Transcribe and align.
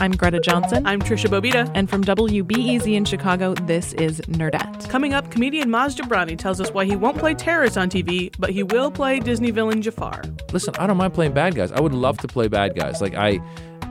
I'm 0.00 0.12
Greta 0.12 0.40
Johnson. 0.40 0.86
I'm 0.86 0.98
Tricia 1.02 1.28
Bobeda. 1.28 1.70
And 1.74 1.90
from 1.90 2.02
WBEZ 2.02 2.94
in 2.94 3.04
Chicago, 3.04 3.52
this 3.52 3.92
is 3.92 4.22
Nerdette. 4.22 4.88
Coming 4.88 5.12
up, 5.12 5.30
comedian 5.30 5.68
Maz 5.68 5.94
Jobrani 5.94 6.38
tells 6.38 6.58
us 6.58 6.70
why 6.70 6.86
he 6.86 6.96
won't 6.96 7.18
play 7.18 7.34
terrorists 7.34 7.76
on 7.76 7.90
TV, 7.90 8.34
but 8.38 8.48
he 8.48 8.62
will 8.62 8.90
play 8.90 9.20
Disney 9.20 9.50
villain 9.50 9.82
Jafar. 9.82 10.22
Listen, 10.54 10.74
I 10.78 10.86
don't 10.86 10.96
mind 10.96 11.12
playing 11.12 11.34
bad 11.34 11.54
guys. 11.54 11.70
I 11.70 11.80
would 11.80 11.92
love 11.92 12.16
to 12.18 12.28
play 12.28 12.48
bad 12.48 12.74
guys. 12.74 13.02
Like 13.02 13.14
I 13.14 13.40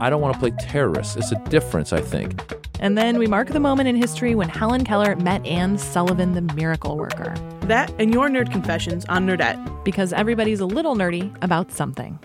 I 0.00 0.10
don't 0.10 0.20
want 0.20 0.34
to 0.34 0.40
play 0.40 0.50
terrorists. 0.58 1.14
It's 1.14 1.30
a 1.30 1.38
difference, 1.48 1.92
I 1.92 2.00
think. 2.00 2.42
And 2.80 2.98
then 2.98 3.16
we 3.16 3.28
mark 3.28 3.50
the 3.50 3.60
moment 3.60 3.88
in 3.88 3.94
history 3.94 4.34
when 4.34 4.48
Helen 4.48 4.82
Keller 4.82 5.14
met 5.14 5.46
Anne 5.46 5.78
Sullivan, 5.78 6.32
the 6.32 6.42
miracle 6.54 6.96
worker. 6.96 7.34
That 7.68 7.94
and 8.00 8.12
your 8.12 8.28
nerd 8.28 8.50
confessions 8.50 9.04
on 9.04 9.28
Nerdette. 9.28 9.84
Because 9.84 10.12
everybody's 10.12 10.58
a 10.58 10.66
little 10.66 10.96
nerdy 10.96 11.36
about 11.40 11.70
something. 11.70 12.18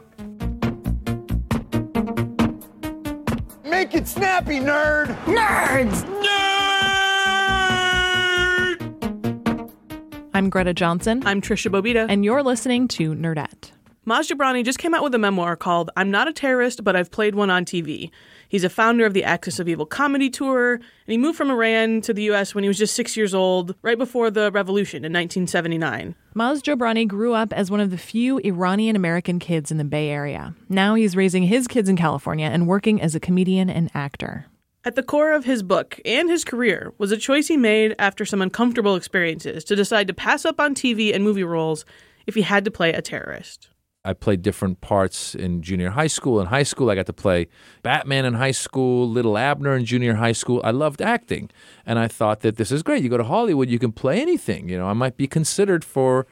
Make 3.75 3.93
it 3.93 4.07
snappy, 4.07 4.61
nerd! 4.61 5.07
Nerds! 5.25 6.05
Nerd! 9.57 9.69
I'm 10.33 10.49
Greta 10.49 10.73
Johnson. 10.73 11.21
I'm 11.25 11.41
Tricia 11.41 11.69
Bobeda. 11.69 12.05
And 12.09 12.23
you're 12.23 12.41
listening 12.41 12.87
to 12.87 13.13
Nerdette. 13.13 13.71
Maz 14.07 14.31
Jobrani 14.31 14.63
just 14.63 14.79
came 14.79 14.93
out 14.93 15.03
with 15.03 15.13
a 15.13 15.17
memoir 15.17 15.57
called 15.57 15.89
I'm 15.97 16.09
Not 16.09 16.29
a 16.29 16.31
Terrorist, 16.31 16.85
but 16.85 16.95
I've 16.95 17.11
Played 17.11 17.35
One 17.35 17.49
on 17.49 17.65
TV. 17.65 18.11
He's 18.55 18.63
a 18.63 18.69
founder 18.69 19.05
of 19.05 19.13
the 19.13 19.25
Axis 19.25 19.59
of 19.59 19.67
Evil 19.67 19.85
comedy 19.85 20.29
tour, 20.29 20.75
and 20.75 20.81
he 21.07 21.17
moved 21.17 21.37
from 21.37 21.51
Iran 21.51 21.99
to 21.99 22.13
the 22.13 22.23
U.S. 22.23 22.55
when 22.55 22.63
he 22.63 22.69
was 22.69 22.77
just 22.77 22.95
six 22.95 23.17
years 23.17 23.33
old, 23.33 23.75
right 23.81 23.97
before 23.97 24.31
the 24.31 24.49
revolution 24.49 25.03
in 25.03 25.11
1979. 25.11 26.15
Maz 26.33 26.61
Jobrani 26.61 27.05
grew 27.05 27.33
up 27.33 27.51
as 27.51 27.69
one 27.69 27.81
of 27.81 27.91
the 27.91 27.97
few 27.97 28.37
Iranian 28.37 28.95
American 28.95 29.39
kids 29.39 29.71
in 29.71 29.77
the 29.77 29.83
Bay 29.83 30.07
Area. 30.07 30.55
Now 30.69 30.95
he's 30.95 31.17
raising 31.17 31.43
his 31.43 31.67
kids 31.67 31.89
in 31.89 31.97
California 31.97 32.47
and 32.47 32.65
working 32.65 33.01
as 33.01 33.13
a 33.13 33.19
comedian 33.19 33.69
and 33.69 33.91
actor. 33.93 34.45
At 34.85 34.95
the 34.95 35.03
core 35.03 35.33
of 35.33 35.43
his 35.43 35.61
book 35.61 35.99
and 36.05 36.29
his 36.29 36.45
career 36.45 36.93
was 36.97 37.11
a 37.11 37.17
choice 37.17 37.49
he 37.49 37.57
made 37.57 37.93
after 37.99 38.23
some 38.23 38.41
uncomfortable 38.41 38.95
experiences 38.95 39.65
to 39.65 39.75
decide 39.75 40.07
to 40.07 40.13
pass 40.13 40.45
up 40.45 40.61
on 40.61 40.75
TV 40.75 41.13
and 41.13 41.25
movie 41.25 41.43
roles 41.43 41.83
if 42.25 42.35
he 42.35 42.43
had 42.43 42.63
to 42.63 42.71
play 42.71 42.93
a 42.93 43.01
terrorist. 43.01 43.67
I 44.05 44.13
played 44.13 44.43
different 44.43 44.81
parts 44.81 45.33
in 45.33 45.63
junior 45.63 45.89
high 45.89 46.07
school. 46.07 46.39
In 46.39 46.47
high 46.47 46.63
school, 46.63 46.91
I 46.91 46.95
got 46.95 47.07
to 47.07 47.13
play 47.13 47.47
Batman 47.81 48.23
in 48.23 48.35
high 48.35 48.51
school, 48.51 49.09
Little 49.09 49.35
Abner 49.35 49.75
in 49.75 49.83
junior 49.83 50.13
high 50.13 50.31
school. 50.31 50.61
I 50.63 50.69
loved 50.69 51.01
acting. 51.01 51.49
And 51.85 51.97
I 51.97 52.07
thought 52.07 52.41
that 52.41 52.57
this 52.57 52.71
is 52.71 52.83
great. 52.83 53.03
You 53.03 53.09
go 53.09 53.17
to 53.17 53.23
Hollywood, 53.23 53.67
you 53.67 53.79
can 53.79 53.91
play 53.91 54.21
anything. 54.21 54.69
You 54.69 54.77
know, 54.77 54.87
I 54.87 54.93
might 54.93 55.17
be 55.17 55.27
considered 55.27 55.83
for 55.83 56.27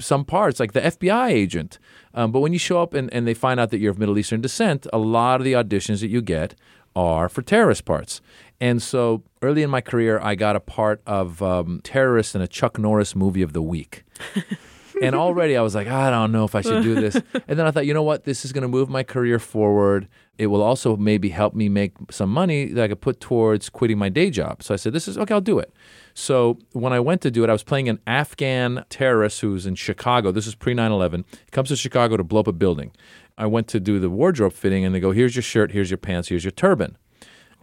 some 0.00 0.24
parts, 0.24 0.58
like 0.58 0.72
the 0.72 0.80
FBI 0.80 1.28
agent. 1.28 1.78
Um, 2.14 2.32
but 2.32 2.40
when 2.40 2.54
you 2.54 2.58
show 2.58 2.82
up 2.82 2.94
and, 2.94 3.12
and 3.12 3.26
they 3.26 3.34
find 3.34 3.60
out 3.60 3.70
that 3.70 3.78
you're 3.78 3.90
of 3.90 3.98
Middle 3.98 4.18
Eastern 4.18 4.40
descent, 4.40 4.86
a 4.92 4.98
lot 4.98 5.40
of 5.40 5.44
the 5.44 5.52
auditions 5.52 6.00
that 6.00 6.08
you 6.08 6.22
get 6.22 6.54
are 6.96 7.28
for 7.28 7.42
terrorist 7.42 7.84
parts. 7.84 8.20
And 8.60 8.82
so 8.82 9.22
early 9.42 9.62
in 9.62 9.70
my 9.70 9.80
career, 9.80 10.20
I 10.22 10.34
got 10.34 10.56
a 10.56 10.60
part 10.60 11.02
of 11.06 11.42
um, 11.42 11.80
terrorist 11.82 12.34
in 12.34 12.40
a 12.40 12.48
Chuck 12.48 12.78
Norris 12.78 13.14
movie 13.14 13.42
of 13.42 13.52
the 13.52 13.62
week. 13.62 14.04
and 15.02 15.14
already 15.14 15.56
I 15.56 15.62
was 15.62 15.74
like, 15.74 15.88
I 15.88 16.10
don't 16.10 16.32
know 16.32 16.44
if 16.44 16.54
I 16.54 16.60
should 16.60 16.82
do 16.82 16.94
this. 16.94 17.20
And 17.48 17.58
then 17.58 17.66
I 17.66 17.70
thought, 17.70 17.86
you 17.86 17.92
know 17.92 18.02
what? 18.02 18.24
This 18.24 18.44
is 18.44 18.52
going 18.52 18.62
to 18.62 18.68
move 18.68 18.88
my 18.88 19.02
career 19.02 19.38
forward. 19.38 20.08
It 20.38 20.46
will 20.46 20.62
also 20.62 20.96
maybe 20.96 21.30
help 21.30 21.54
me 21.54 21.68
make 21.68 21.92
some 22.10 22.30
money 22.30 22.66
that 22.66 22.84
I 22.84 22.88
could 22.88 23.00
put 23.00 23.20
towards 23.20 23.68
quitting 23.68 23.98
my 23.98 24.08
day 24.08 24.30
job. 24.30 24.62
So 24.62 24.72
I 24.72 24.76
said, 24.76 24.92
this 24.92 25.08
is 25.08 25.18
okay, 25.18 25.34
I'll 25.34 25.40
do 25.40 25.58
it. 25.58 25.72
So 26.14 26.58
when 26.72 26.92
I 26.92 27.00
went 27.00 27.20
to 27.22 27.30
do 27.30 27.44
it, 27.44 27.50
I 27.50 27.52
was 27.52 27.62
playing 27.62 27.88
an 27.88 28.00
Afghan 28.06 28.84
terrorist 28.88 29.40
who's 29.40 29.66
in 29.66 29.74
Chicago. 29.74 30.30
This 30.30 30.46
is 30.46 30.54
pre 30.54 30.74
9 30.74 30.90
11. 30.90 31.24
He 31.30 31.50
comes 31.50 31.68
to 31.68 31.76
Chicago 31.76 32.16
to 32.16 32.24
blow 32.24 32.40
up 32.40 32.46
a 32.46 32.52
building. 32.52 32.92
I 33.36 33.46
went 33.46 33.66
to 33.68 33.80
do 33.80 33.98
the 33.98 34.10
wardrobe 34.10 34.52
fitting, 34.52 34.84
and 34.84 34.94
they 34.94 35.00
go, 35.00 35.12
here's 35.12 35.34
your 35.34 35.42
shirt, 35.42 35.72
here's 35.72 35.90
your 35.90 35.98
pants, 35.98 36.28
here's 36.28 36.44
your 36.44 36.50
turban. 36.50 36.96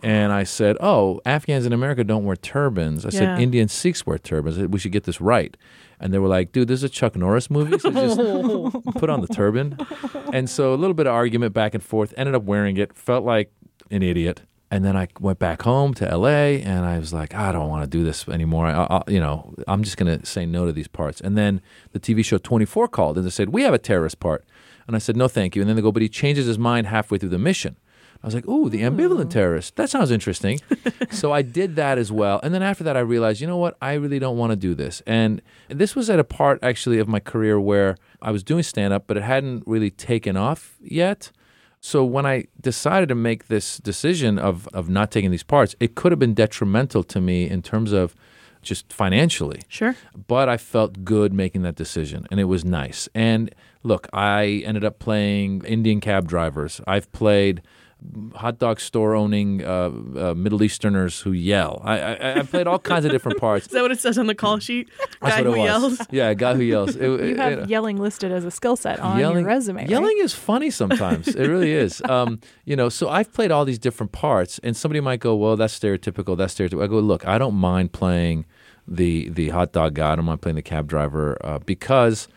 And 0.02 0.32
I 0.32 0.44
said, 0.44 0.78
"Oh, 0.80 1.22
Afghans 1.26 1.66
in 1.66 1.74
America 1.74 2.04
don't 2.04 2.26
wear 2.26 2.36
turbans." 2.36 3.06
I 3.06 3.10
yeah. 3.10 3.20
said, 3.20 3.40
"Indian 3.40 3.68
Sikhs 3.68 4.06
wear 4.06 4.18
turbans. 4.18 4.58
We 4.58 4.80
should 4.80 4.92
get 4.92 5.04
this 5.04 5.20
right." 5.20 5.56
And 6.00 6.14
they 6.14 6.20
were 6.20 6.28
like, 6.28 6.52
"Dude, 6.52 6.68
this 6.68 6.80
is 6.80 6.86
a 6.86 6.90
Chuck 6.90 7.16
Norris 7.16 7.50
movie, 7.50 7.78
so 7.78 7.92
just 7.92 8.18
put 8.98 9.10
on 9.10 9.22
the 9.22 9.28
turban." 9.28 9.78
And 10.32 10.50
so 10.50 10.74
a 10.74 10.78
little 10.78 10.94
bit 10.94 11.08
of 11.08 11.14
argument 11.14 11.54
back 11.54 11.74
and 11.74 11.84
forth. 11.84 12.14
Ended 12.18 12.36
up 12.36 12.44
wearing 12.44 12.78
it. 12.78 12.96
Felt 12.96 13.26
like 13.26 13.52
an 13.92 14.04
idiot. 14.04 14.44
And 14.72 14.86
then 14.86 14.96
I 14.96 15.08
went 15.20 15.40
back 15.40 15.64
home 15.64 15.96
to 15.96 16.16
LA, 16.16 16.62
and 16.62 16.86
I 16.86 17.00
was 17.00 17.12
like, 17.12 17.34
I 17.34 17.52
don't 17.52 17.70
want 17.70 17.84
to 17.84 17.90
do 17.90 18.04
this 18.04 18.30
anymore. 18.30 18.68
I, 18.68 18.84
I, 18.84 19.02
you 19.08 19.20
know, 19.20 19.56
I'm 19.68 19.84
just 19.84 19.98
going 19.98 20.20
to 20.20 20.24
say 20.26 20.46
no 20.46 20.68
to 20.68 20.72
these 20.72 20.88
parts. 20.88 21.20
And 21.20 21.36
then 21.36 21.60
the 21.92 22.00
TV 22.00 22.24
show 22.24 22.38
24 22.38 22.88
called, 22.90 23.18
and 23.18 23.26
they 23.26 23.32
said, 23.32 23.50
"We 23.50 23.64
have 23.64 23.74
a 23.74 23.80
terrorist 23.80 24.20
part." 24.20 24.46
And 24.86 24.96
I 24.96 25.00
said, 25.00 25.18
"No, 25.18 25.28
thank 25.28 25.56
you." 25.56 25.62
And 25.62 25.70
then 25.70 25.76
they 25.76 25.82
go, 25.82 25.92
"But 25.92 26.04
he 26.04 26.10
changes 26.10 26.46
his 26.46 26.60
mind 26.60 26.88
halfway 26.88 27.18
through 27.18 27.30
the 27.30 27.40
mission." 27.40 27.78
I 28.22 28.28
was 28.28 28.36
like, 28.36 28.48
ooh, 28.48 28.70
the 28.70 28.82
ambivalent 28.82 29.28
oh. 29.28 29.30
terrorist. 29.30 29.76
That 29.78 29.90
sounds 29.90 30.12
interesting. 30.12 30.60
so 31.10 31.32
I 31.32 31.42
did 31.42 31.78
that 31.78 31.98
as 31.98 32.12
well. 32.12 32.40
And 32.44 32.54
then 32.54 32.62
after 32.62 32.84
that, 32.84 32.98
I 32.98 33.00
realized, 33.00 33.40
you 33.40 33.48
know 33.48 33.58
what? 33.58 33.78
I 33.82 33.94
really 33.94 34.20
don't 34.20 34.38
want 34.38 34.52
to 34.52 34.58
do 34.58 34.76
this. 34.76 35.02
And 35.08 35.42
this 35.70 35.96
was 35.96 36.10
at 36.10 36.20
a 36.20 36.26
part 36.26 36.60
actually 36.62 37.00
of 37.00 37.08
my 37.08 37.20
career 37.22 37.60
where 37.60 37.96
I 38.22 38.32
was 38.32 38.44
doing 38.44 38.64
stand 38.64 38.94
up, 38.94 39.06
but 39.08 39.16
it 39.16 39.24
hadn't 39.24 39.64
really 39.66 39.90
taken 39.90 40.36
off 40.36 40.76
yet. 40.82 41.32
So 41.82 42.04
when 42.04 42.26
I 42.26 42.46
decided 42.60 43.08
to 43.08 43.16
make 43.16 43.48
this 43.48 43.78
decision 43.78 44.38
of, 44.38 44.68
of 44.74 44.90
not 44.90 45.12
taking 45.12 45.32
these 45.32 45.44
parts, 45.44 45.76
it 45.80 45.96
could 45.96 46.12
have 46.12 46.20
been 46.20 46.34
detrimental 46.34 47.04
to 47.04 47.22
me 47.22 47.50
in 47.50 47.62
terms 47.62 47.94
of 47.94 48.16
just 48.62 48.92
financially. 48.92 49.62
Sure. 49.70 49.96
But 50.28 50.50
I 50.50 50.58
felt 50.58 51.06
good 51.06 51.32
making 51.32 51.62
that 51.62 51.76
decision 51.76 52.28
and 52.30 52.40
it 52.40 52.46
was 52.46 52.66
nice. 52.66 53.08
And 53.16 53.56
look, 53.84 54.10
I 54.12 54.64
ended 54.66 54.84
up 54.84 55.00
playing 55.00 55.64
Indian 55.64 56.02
cab 56.02 56.28
drivers. 56.28 56.82
I've 56.86 57.10
played 57.14 57.62
hot 58.34 58.60
dog 58.60 58.80
store 58.80 59.14
owning 59.14 59.64
uh, 59.64 59.92
uh, 60.16 60.34
Middle 60.34 60.64
Easterners 60.64 61.20
who 61.20 61.32
yell. 61.32 61.82
I, 61.84 62.00
I, 62.00 62.40
I, 62.40 62.42
played 62.44 62.66
all 62.66 62.80
kinds 62.80 63.06
of 63.06 63.12
different 63.12 63.38
parts. 63.42 63.66
Is 63.66 63.72
that 63.74 63.82
what 63.82 63.92
it 63.92 64.00
says 64.00 64.18
on 64.18 64.28
the 64.28 64.36
call 64.36 64.60
sheet? 64.60 64.90
Guy 65.20 65.44
who 65.44 65.56
yells. 65.56 66.00
Yeah, 66.10 66.30
a 66.30 66.36
guy 66.36 66.56
who 66.56 66.64
yells. 66.64 66.96
It, 67.00 67.30
you 67.30 67.36
have 67.38 67.60
it, 67.60 67.70
yelling 67.70 67.98
listed 67.98 68.32
as 68.32 68.46
a 68.46 68.52
skill 68.52 68.76
set 68.76 69.00
on 69.00 69.20
yelling, 69.20 69.40
your 69.40 69.46
resume. 69.46 69.82
Right? 69.82 69.90
Yelling 69.90 70.18
is 70.20 70.34
funny 70.34 70.70
sometimes. 70.70 71.28
it 71.28 71.48
really 71.48 71.72
is. 71.72 72.02
Um, 72.10 72.40
you 72.66 72.76
know, 72.76 72.90
so 72.90 73.08
I've 73.08 73.32
played 73.32 73.52
all 73.52 73.66
these 73.66 73.78
different 73.78 74.12
parts, 74.12 74.60
and 74.64 74.76
somebody 74.76 75.00
might 75.00 75.20
go, 75.20 75.36
"Well, 75.36 75.56
that's 75.56 75.78
stereotypical. 75.78 76.36
That's 76.36 76.56
stereotypical." 76.56 76.84
I 76.84 76.88
go, 76.88 77.00
"Look, 77.00 77.28
I 77.28 77.38
don't 77.38 77.56
mind 77.56 77.92
playing." 77.92 78.46
The, 78.88 79.30
the 79.30 79.50
hot 79.50 79.72
dog 79.72 79.94
guy. 79.94 80.14
I 80.14 80.16
don't 80.16 80.26
mind 80.26 80.42
playing 80.42 80.56
the 80.56 80.64
cab 80.64 80.88
driver 80.88 81.38
uh, 81.46 81.60
because 81.60 82.28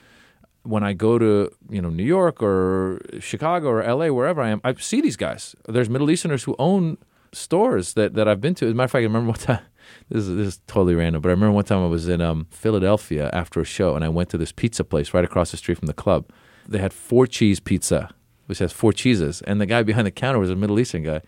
when 0.64 0.82
I 0.82 0.92
go 0.92 1.18
to 1.18 1.50
you 1.70 1.82
know 1.82 1.90
New 1.90 2.04
York 2.04 2.42
or 2.42 3.00
Chicago 3.20 3.68
or 3.68 3.82
L.A. 3.82 4.12
wherever 4.12 4.40
I 4.40 4.50
am, 4.50 4.60
I 4.64 4.74
see 4.74 5.00
these 5.00 5.16
guys. 5.16 5.54
There's 5.68 5.88
Middle 5.88 6.10
Easterners 6.10 6.44
who 6.44 6.54
own 6.58 6.98
stores 7.32 7.94
that, 7.94 8.14
that 8.14 8.28
I've 8.28 8.40
been 8.40 8.54
to. 8.56 8.66
As 8.66 8.72
a 8.72 8.74
matter 8.74 8.84
of 8.84 8.90
fact, 8.92 9.00
I 9.00 9.04
remember 9.04 9.30
one 9.30 9.38
time. 9.38 9.60
This 10.08 10.28
is, 10.28 10.36
this 10.36 10.46
is 10.46 10.60
totally 10.66 10.94
random, 10.94 11.22
but 11.22 11.28
I 11.28 11.32
remember 11.32 11.52
one 11.52 11.64
time 11.64 11.82
I 11.82 11.86
was 11.86 12.06
in 12.06 12.20
um, 12.20 12.46
Philadelphia 12.50 13.30
after 13.32 13.60
a 13.60 13.64
show, 13.64 13.96
and 13.96 14.04
I 14.04 14.08
went 14.08 14.28
to 14.30 14.38
this 14.38 14.52
pizza 14.52 14.84
place 14.84 15.12
right 15.12 15.24
across 15.24 15.50
the 15.50 15.56
street 15.56 15.78
from 15.78 15.86
the 15.86 15.94
club. 15.94 16.30
They 16.68 16.78
had 16.78 16.92
four 16.92 17.26
cheese 17.26 17.58
pizza, 17.58 18.10
which 18.46 18.58
has 18.58 18.72
four 18.72 18.92
cheeses, 18.92 19.42
and 19.42 19.60
the 19.60 19.66
guy 19.66 19.82
behind 19.82 20.06
the 20.06 20.12
counter 20.12 20.38
was 20.38 20.50
a 20.50 20.56
Middle 20.56 20.78
Eastern 20.78 21.02
guy. 21.02 21.22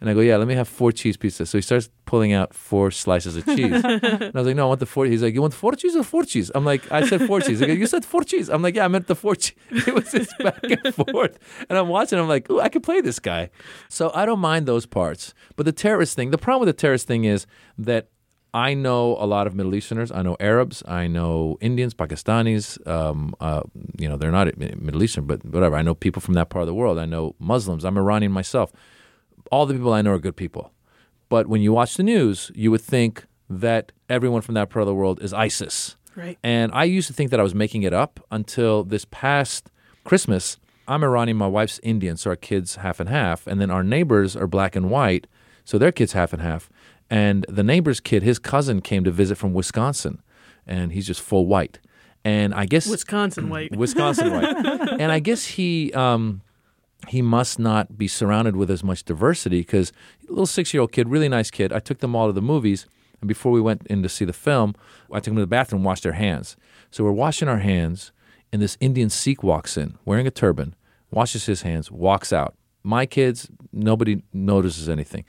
And 0.00 0.10
I 0.10 0.14
go, 0.14 0.20
yeah, 0.20 0.36
let 0.36 0.46
me 0.46 0.54
have 0.54 0.68
four 0.68 0.92
cheese 0.92 1.16
pizzas. 1.16 1.48
So 1.48 1.58
he 1.58 1.62
starts 1.62 1.88
pulling 2.04 2.32
out 2.32 2.54
four 2.54 2.90
slices 2.90 3.36
of 3.36 3.46
cheese. 3.46 3.72
and 3.84 4.04
I 4.04 4.30
was 4.34 4.46
like, 4.46 4.56
no, 4.56 4.64
I 4.64 4.68
want 4.68 4.80
the 4.80 4.86
four. 4.86 5.06
He's 5.06 5.22
like, 5.22 5.34
you 5.34 5.40
want 5.40 5.54
four 5.54 5.72
cheese 5.72 5.96
or 5.96 6.02
four 6.02 6.24
cheese? 6.24 6.50
I'm 6.54 6.64
like, 6.64 6.90
I 6.92 7.06
said 7.06 7.22
four 7.26 7.40
cheese. 7.40 7.60
He 7.60 7.66
goes, 7.66 7.78
you 7.78 7.86
said 7.86 8.04
four 8.04 8.22
cheese. 8.22 8.48
I'm 8.48 8.62
like, 8.62 8.74
yeah, 8.74 8.84
I 8.84 8.88
meant 8.88 9.06
the 9.06 9.14
four 9.14 9.34
cheese. 9.36 9.56
It 9.86 9.94
was 9.94 10.10
just 10.10 10.36
back 10.38 10.62
and 10.62 10.94
forth. 11.12 11.38
And 11.68 11.78
I'm 11.78 11.88
watching. 11.88 12.18
I'm 12.18 12.28
like, 12.28 12.50
ooh, 12.50 12.60
I 12.60 12.68
could 12.68 12.82
play 12.82 13.00
this 13.00 13.18
guy. 13.18 13.50
So 13.88 14.10
I 14.14 14.26
don't 14.26 14.40
mind 14.40 14.66
those 14.66 14.86
parts. 14.86 15.34
But 15.56 15.66
the 15.66 15.72
terrorist 15.72 16.16
thing, 16.16 16.30
the 16.30 16.38
problem 16.38 16.66
with 16.66 16.74
the 16.74 16.80
terrorist 16.80 17.06
thing 17.06 17.24
is 17.24 17.46
that 17.78 18.08
I 18.52 18.72
know 18.74 19.16
a 19.18 19.26
lot 19.26 19.46
of 19.46 19.54
Middle 19.54 19.74
Easterners. 19.74 20.10
I 20.10 20.22
know 20.22 20.36
Arabs. 20.40 20.82
I 20.86 21.06
know 21.06 21.58
Indians, 21.60 21.94
Pakistanis. 21.94 22.84
Um, 22.86 23.34
uh, 23.40 23.62
you 23.98 24.08
know, 24.08 24.16
they're 24.16 24.30
not 24.30 24.56
Middle 24.56 25.02
Eastern, 25.02 25.26
but 25.26 25.44
whatever. 25.44 25.76
I 25.76 25.82
know 25.82 25.94
people 25.94 26.22
from 26.22 26.34
that 26.34 26.48
part 26.48 26.62
of 26.62 26.66
the 26.66 26.74
world. 26.74 26.98
I 26.98 27.04
know 27.04 27.34
Muslims. 27.38 27.84
I'm 27.84 27.98
Iranian 27.98 28.32
myself 28.32 28.72
all 29.50 29.66
the 29.66 29.74
people 29.74 29.92
I 29.92 30.02
know 30.02 30.12
are 30.12 30.18
good 30.18 30.36
people. 30.36 30.72
But 31.28 31.48
when 31.48 31.60
you 31.60 31.72
watch 31.72 31.96
the 31.96 32.02
news, 32.02 32.50
you 32.54 32.70
would 32.70 32.80
think 32.80 33.24
that 33.48 33.92
everyone 34.08 34.42
from 34.42 34.54
that 34.54 34.70
part 34.70 34.82
of 34.82 34.86
the 34.86 34.94
world 34.94 35.20
is 35.22 35.32
ISIS. 35.32 35.96
Right. 36.14 36.38
And 36.42 36.72
I 36.72 36.84
used 36.84 37.08
to 37.08 37.12
think 37.12 37.30
that 37.30 37.40
I 37.40 37.42
was 37.42 37.54
making 37.54 37.82
it 37.82 37.92
up 37.92 38.20
until 38.30 38.84
this 38.84 39.04
past 39.10 39.70
Christmas. 40.04 40.56
I'm 40.88 41.02
Iranian, 41.02 41.36
my 41.36 41.48
wife's 41.48 41.80
Indian, 41.82 42.16
so 42.16 42.30
our 42.30 42.36
kids 42.36 42.76
half 42.76 43.00
and 43.00 43.08
half. 43.08 43.46
And 43.46 43.60
then 43.60 43.70
our 43.70 43.82
neighbors 43.82 44.36
are 44.36 44.46
black 44.46 44.76
and 44.76 44.88
white, 44.88 45.26
so 45.64 45.78
their 45.78 45.92
kids 45.92 46.12
half 46.12 46.32
and 46.32 46.40
half. 46.40 46.70
And 47.10 47.44
the 47.48 47.62
neighbor's 47.62 48.00
kid, 48.00 48.22
his 48.22 48.38
cousin 48.38 48.80
came 48.80 49.04
to 49.04 49.10
visit 49.10 49.36
from 49.36 49.52
Wisconsin, 49.52 50.22
and 50.66 50.92
he's 50.92 51.06
just 51.06 51.20
full 51.20 51.46
white. 51.46 51.78
And 52.24 52.54
I 52.54 52.66
guess 52.66 52.88
Wisconsin 52.88 53.48
white. 53.48 53.76
Wisconsin 53.76 54.32
white. 54.32 54.56
and 55.00 55.12
I 55.12 55.20
guess 55.20 55.44
he 55.44 55.92
um, 55.92 56.42
he 57.08 57.22
must 57.22 57.58
not 57.58 57.96
be 57.96 58.08
surrounded 58.08 58.56
with 58.56 58.70
as 58.70 58.82
much 58.82 59.04
diversity 59.04 59.60
because 59.60 59.92
little 60.28 60.46
six 60.46 60.74
year 60.74 60.80
old 60.80 60.92
kid, 60.92 61.08
really 61.08 61.28
nice 61.28 61.50
kid. 61.50 61.72
I 61.72 61.78
took 61.78 61.98
them 61.98 62.16
all 62.16 62.26
to 62.26 62.32
the 62.32 62.42
movies, 62.42 62.86
and 63.20 63.28
before 63.28 63.52
we 63.52 63.60
went 63.60 63.86
in 63.86 64.02
to 64.02 64.08
see 64.08 64.24
the 64.24 64.32
film, 64.32 64.74
I 65.10 65.16
took 65.16 65.24
them 65.26 65.36
to 65.36 65.42
the 65.42 65.46
bathroom, 65.46 65.84
washed 65.84 66.02
their 66.02 66.12
hands. 66.12 66.56
So 66.90 67.04
we're 67.04 67.12
washing 67.12 67.48
our 67.48 67.58
hands, 67.58 68.12
and 68.52 68.60
this 68.60 68.76
Indian 68.80 69.10
Sikh 69.10 69.42
walks 69.42 69.76
in 69.76 69.98
wearing 70.04 70.26
a 70.26 70.30
turban, 70.30 70.74
washes 71.10 71.46
his 71.46 71.62
hands, 71.62 71.90
walks 71.90 72.32
out. 72.32 72.54
My 72.82 73.06
kids, 73.06 73.48
nobody 73.72 74.22
notices 74.32 74.88
anything. 74.88 75.24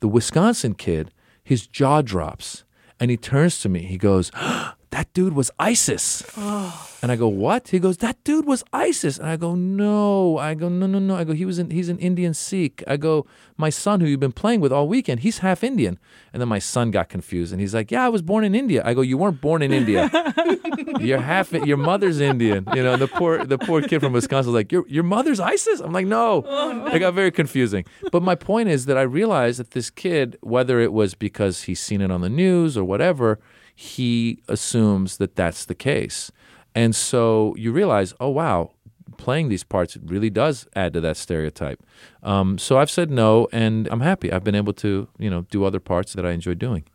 The 0.00 0.08
Wisconsin 0.08 0.74
kid, 0.74 1.12
his 1.42 1.66
jaw 1.66 2.02
drops, 2.02 2.64
and 3.00 3.10
he 3.10 3.16
turns 3.16 3.60
to 3.60 3.68
me. 3.68 3.84
He 3.84 3.96
goes, 3.98 4.30
ah, 4.34 4.76
that 4.90 5.12
dude 5.12 5.34
was 5.34 5.50
ISIS. 5.58 6.22
And 7.00 7.12
I 7.12 7.16
go, 7.16 7.28
what? 7.28 7.68
He 7.68 7.78
goes, 7.78 7.98
that 7.98 8.16
dude 8.24 8.44
was 8.44 8.64
ISIS. 8.72 9.18
And 9.18 9.28
I 9.28 9.36
go, 9.36 9.54
no. 9.54 10.36
I 10.36 10.54
go, 10.54 10.68
no, 10.68 10.84
no, 10.84 10.98
no. 10.98 11.14
I 11.14 11.22
go, 11.22 11.32
he 11.32 11.44
was 11.44 11.60
in, 11.60 11.70
he's 11.70 11.88
an 11.88 11.98
Indian 12.00 12.34
Sikh. 12.34 12.82
I 12.88 12.96
go, 12.96 13.24
my 13.56 13.70
son, 13.70 14.00
who 14.00 14.06
you've 14.06 14.18
been 14.18 14.32
playing 14.32 14.60
with 14.60 14.72
all 14.72 14.88
weekend, 14.88 15.20
he's 15.20 15.38
half 15.38 15.62
Indian. 15.62 16.00
And 16.32 16.40
then 16.40 16.48
my 16.48 16.58
son 16.58 16.90
got 16.90 17.08
confused, 17.08 17.52
and 17.52 17.60
he's 17.60 17.72
like, 17.72 17.92
yeah, 17.92 18.04
I 18.04 18.08
was 18.08 18.20
born 18.20 18.42
in 18.42 18.52
India. 18.52 18.82
I 18.84 18.94
go, 18.94 19.02
you 19.02 19.16
weren't 19.16 19.40
born 19.40 19.62
in 19.62 19.72
India. 19.72 20.10
You're 20.98 21.20
half. 21.20 21.52
Your 21.52 21.76
mother's 21.76 22.20
Indian. 22.20 22.66
You 22.74 22.82
know, 22.82 22.96
the 22.96 23.06
poor, 23.06 23.44
the 23.44 23.58
poor 23.58 23.80
kid 23.80 24.00
from 24.00 24.12
Wisconsin 24.12 24.52
was 24.52 24.58
like, 24.58 24.72
your 24.72 24.84
your 24.88 25.04
mother's 25.04 25.38
ISIS. 25.38 25.78
I'm 25.78 25.92
like, 25.92 26.06
oh, 26.06 26.40
no. 26.42 26.86
It 26.88 26.98
got 26.98 27.14
very 27.14 27.30
confusing. 27.30 27.84
But 28.10 28.24
my 28.24 28.34
point 28.34 28.70
is 28.70 28.86
that 28.86 28.98
I 28.98 29.02
realized 29.02 29.60
that 29.60 29.70
this 29.70 29.88
kid, 29.88 30.36
whether 30.40 30.80
it 30.80 30.92
was 30.92 31.14
because 31.14 31.62
he's 31.62 31.78
seen 31.78 32.00
it 32.00 32.10
on 32.10 32.22
the 32.22 32.28
news 32.28 32.76
or 32.76 32.82
whatever, 32.82 33.38
he 33.80 34.42
assumes 34.48 35.18
that 35.18 35.36
that's 35.36 35.64
the 35.64 35.74
case. 35.74 36.32
And 36.74 36.96
so 36.96 37.54
you 37.56 37.70
realize, 37.70 38.12
oh, 38.18 38.28
wow, 38.28 38.72
playing 39.18 39.50
these 39.50 39.62
parts 39.62 39.96
really 40.04 40.30
does 40.30 40.66
add 40.74 40.94
to 40.94 41.00
that 41.00 41.16
stereotype. 41.16 41.80
Um, 42.24 42.58
so 42.58 42.76
I've 42.76 42.90
said 42.90 43.08
no, 43.08 43.46
and 43.52 43.86
I'm 43.92 44.00
happy. 44.00 44.32
I've 44.32 44.42
been 44.42 44.56
able 44.56 44.72
to, 44.72 45.06
you 45.20 45.30
know, 45.30 45.42
do 45.42 45.62
other 45.64 45.78
parts 45.78 46.14
that 46.14 46.26
I 46.26 46.32
enjoy 46.32 46.54
doing. 46.54 46.86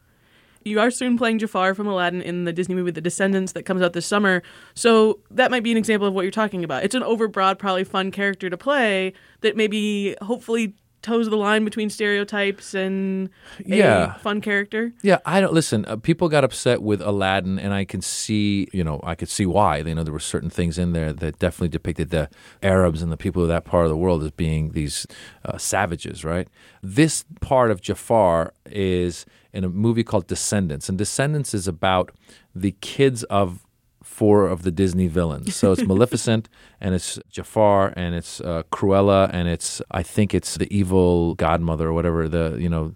You 0.66 0.82
are 0.82 0.92
soon 0.92 1.18
playing 1.18 1.40
Jafar 1.40 1.74
from 1.74 1.88
Aladdin 1.88 2.22
in 2.22 2.44
the 2.44 2.52
Disney 2.52 2.76
movie 2.76 2.92
The 2.92 3.00
Descendants 3.00 3.54
that 3.54 3.64
comes 3.64 3.82
out 3.82 3.94
this 3.94 4.06
summer. 4.06 4.44
So 4.74 5.22
that 5.32 5.52
might 5.52 5.64
be 5.64 5.72
an 5.72 5.78
example 5.78 6.10
of 6.10 6.14
what 6.14 6.24
you're 6.24 6.32
talking 6.32 6.66
about. 6.66 6.84
It's 6.84 6.96
an 6.96 7.04
overbroad, 7.04 7.60
probably 7.60 7.86
fun 7.86 8.12
character 8.12 8.50
to 8.50 8.58
play 8.58 9.14
that 9.40 9.56
maybe 9.56 10.18
hopefully 10.22 10.74
toes 11.04 11.30
the 11.30 11.36
line 11.38 11.64
between 11.66 11.90
stereotypes 11.90 12.74
and 12.74 13.30
a 13.60 13.64
Yeah. 13.78 14.14
fun 14.16 14.42
character. 14.42 14.94
Yeah, 15.04 15.20
I 15.26 15.40
don't 15.42 15.54
listen. 15.54 15.86
Uh, 15.86 15.98
people 15.98 16.30
got 16.30 16.44
upset 16.44 16.82
with 16.82 17.02
Aladdin, 17.02 17.60
and 17.60 17.74
I 17.74 17.86
can 17.86 18.02
see, 18.02 18.68
you 18.74 18.84
know, 18.84 19.00
I 19.04 19.14
could 19.16 19.30
see 19.30 19.46
why. 19.46 19.78
You 19.78 19.94
know, 19.96 20.04
there 20.04 20.14
were 20.14 20.20
certain 20.20 20.50
things 20.50 20.78
in 20.80 20.94
there 20.94 21.14
that 21.14 21.38
definitely 21.40 21.70
depicted 21.70 22.10
the 22.10 22.30
Arabs 22.64 23.02
and 23.02 23.12
the 23.12 23.18
people 23.18 23.42
of 23.44 23.50
that 23.50 23.66
part 23.66 23.86
of 23.86 23.90
the 23.90 23.98
world 23.98 24.24
as 24.24 24.32
being 24.32 24.72
these 24.72 25.06
uh, 25.46 25.58
savages, 25.58 26.24
right? 26.26 26.48
This 26.82 27.26
part 27.42 27.70
of 27.70 27.82
Jafar 27.82 28.54
is 28.66 29.26
in 29.52 29.64
a 29.64 29.70
movie 29.70 30.04
called 30.04 30.26
Descendants, 30.28 30.90
and 30.90 30.98
Descendants 30.98 31.54
is 31.54 31.68
about 31.68 32.12
the 32.56 32.72
kids 32.82 33.24
of 33.26 33.64
four 34.13 34.48
of 34.48 34.62
the 34.62 34.71
Disney 34.71 35.07
villains. 35.07 35.56
So 35.56 35.71
it's 35.74 35.81
Maleficent, 35.92 36.48
and 36.80 36.94
it's 36.94 37.19
Jafar, 37.30 37.94
and 37.95 38.15
it's 38.15 38.39
uh, 38.42 38.63
Cruella, 38.71 39.30
and 39.33 39.48
it's 39.48 39.81
I 39.92 40.04
think 40.04 40.33
it's 40.33 40.56
the 40.57 40.69
evil 40.75 41.36
godmother 41.36 41.88
or 41.89 41.94
whatever 41.94 42.30
the 42.30 42.57
you 42.60 42.69
know 42.69 42.94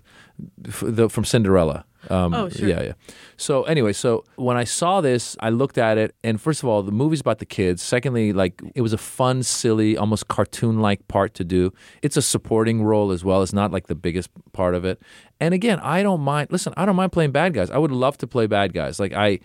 f- 0.67 0.83
the, 0.85 1.09
from 1.09 1.25
Cinderella. 1.25 1.85
Um, 2.09 2.33
Oh, 2.33 2.50
sure. 2.50 2.68
Yeah, 2.68 2.81
yeah. 2.83 2.94
So 3.38 3.63
anyway, 3.63 3.94
so 3.94 4.24
when 4.36 4.57
I 4.57 4.63
saw 4.63 5.01
this, 5.01 5.36
I 5.39 5.50
looked 5.50 5.77
at 5.77 5.98
it, 5.98 6.15
and 6.24 6.39
first 6.39 6.63
of 6.63 6.69
all, 6.69 6.81
the 6.83 6.92
movie's 6.92 7.21
about 7.21 7.39
the 7.39 7.45
kids. 7.45 7.81
Secondly, 7.81 8.33
like 8.33 8.62
it 8.75 8.81
was 8.81 8.94
a 8.94 8.98
fun, 8.98 9.44
silly, 9.44 9.98
almost 9.98 10.27
cartoon-like 10.27 11.07
part 11.07 11.33
to 11.36 11.44
do. 11.44 11.71
It's 12.01 12.18
a 12.18 12.21
supporting 12.21 12.83
role 12.83 13.12
as 13.12 13.24
well. 13.24 13.42
It's 13.44 13.54
not 13.54 13.71
like 13.71 13.88
the 13.88 13.95
biggest 13.95 14.30
part 14.54 14.74
of 14.75 14.86
it. 14.86 15.01
And 15.39 15.54
again, 15.54 15.80
I 15.80 16.01
don't 16.04 16.21
mind. 16.21 16.50
Listen, 16.51 16.74
I 16.77 16.86
don't 16.86 16.95
mind 16.95 17.12
playing 17.12 17.31
bad 17.31 17.54
guys. 17.54 17.69
I 17.69 17.77
would 17.77 17.92
love 17.92 18.18
to 18.19 18.27
play 18.27 18.48
bad 18.48 18.74
guys. 18.74 19.00
Like 19.00 19.13
I, 19.13 19.39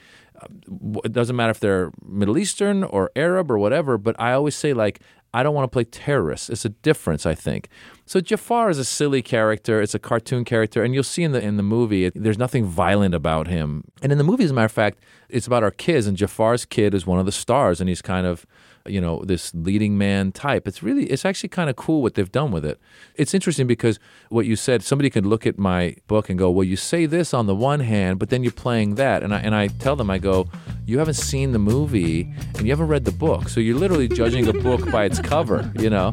it 1.05 1.13
doesn't 1.13 1.37
matter 1.37 1.51
if 1.51 1.61
they're 1.61 1.93
Middle 2.05 2.39
Eastern 2.39 2.83
or 2.85 3.11
Arab 3.15 3.51
or 3.51 3.59
whatever, 3.59 3.99
but 3.99 4.17
I 4.19 4.33
always 4.33 4.55
say 4.57 4.73
like 4.73 5.01
I 5.35 5.43
don't 5.43 5.55
want 5.55 5.65
to 5.65 5.75
play 5.75 5.85
terrorists. 5.85 6.51
It's 6.51 6.65
a 6.65 6.71
difference, 6.71 7.25
I 7.25 7.35
think. 7.35 7.69
So 8.05 8.21
Jafar 8.21 8.69
is 8.69 8.79
a 8.79 8.85
silly 8.85 9.23
character. 9.23 9.81
It's 9.81 9.95
a 9.95 9.99
cartoon 9.99 10.45
character, 10.45 10.83
and 10.83 10.93
you'll 10.93 11.03
see 11.05 11.23
in 11.23 11.33
the 11.33 11.43
in 11.43 11.57
the 11.57 11.63
movie 11.63 12.05
it, 12.05 12.13
there's 12.15 12.39
nothing 12.39 12.65
violent 12.67 13.15
about 13.15 13.49
him. 13.49 13.85
And 14.03 14.13
in 14.13 14.19
the 14.19 14.25
movie, 14.25 14.45
as 14.45 14.51
a 14.51 14.55
matter 14.55 14.67
of 14.67 14.73
fact, 14.73 14.99
it's 15.29 15.47
about 15.47 15.63
our 15.63 15.71
kids, 15.71 16.07
and 16.07 16.17
Jafar's 16.17 16.65
kid 16.65 16.93
is 16.95 17.07
one 17.07 17.19
of 17.19 17.27
the 17.27 17.33
stars, 17.33 17.81
and 17.81 17.89
he's 17.89 18.03
kind 18.03 18.27
of 18.27 18.45
you 18.87 19.01
know 19.01 19.23
this 19.25 19.53
leading 19.55 19.97
man 19.97 20.33
type. 20.33 20.67
It's 20.67 20.83
really 20.83 21.05
it's 21.05 21.25
actually 21.25 21.49
kind 21.51 21.71
of 21.71 21.77
cool 21.77 22.03
what 22.03 22.15
they've 22.15 22.31
done 22.31 22.51
with 22.51 22.65
it. 22.65 22.81
It's 23.15 23.35
interesting 23.35 23.67
because 23.67 23.99
what 24.29 24.47
you 24.47 24.57
said, 24.57 24.83
somebody 24.83 25.11
could 25.11 25.27
look 25.27 25.47
at 25.47 25.59
my 25.59 25.97
book 26.07 26.29
and 26.29 26.39
go, 26.39 26.51
"Well, 26.51 26.65
you 26.65 26.77
say 26.77 27.07
this 27.07 27.33
on 27.33 27.47
the 27.47 27.55
one 27.55 27.81
hand, 27.81 28.19
but 28.19 28.31
then 28.31 28.43
you're 28.43 28.53
playing 28.53 28.97
that," 28.97 29.23
and 29.23 29.35
I 29.35 29.39
and 29.41 29.55
I 29.55 29.69
tell 29.69 29.97
them, 29.97 30.11
I 30.11 30.19
go, 30.19 30.49
"You 30.87 30.99
haven't 30.99 31.15
seen 31.15 31.53
the 31.53 31.59
movie 31.59 32.33
and 32.57 32.67
you 32.67 32.73
haven't 32.73 32.89
read 32.89 33.05
the 33.05 33.13
book, 33.13 33.49
so 33.49 33.61
you're 33.61 33.79
literally 33.79 34.09
judging 34.09 34.49
a 34.49 34.53
book 34.53 34.91
by 34.91 35.05
its 35.05 35.21
cover," 35.21 35.73
you 35.79 35.91
know. 35.91 36.13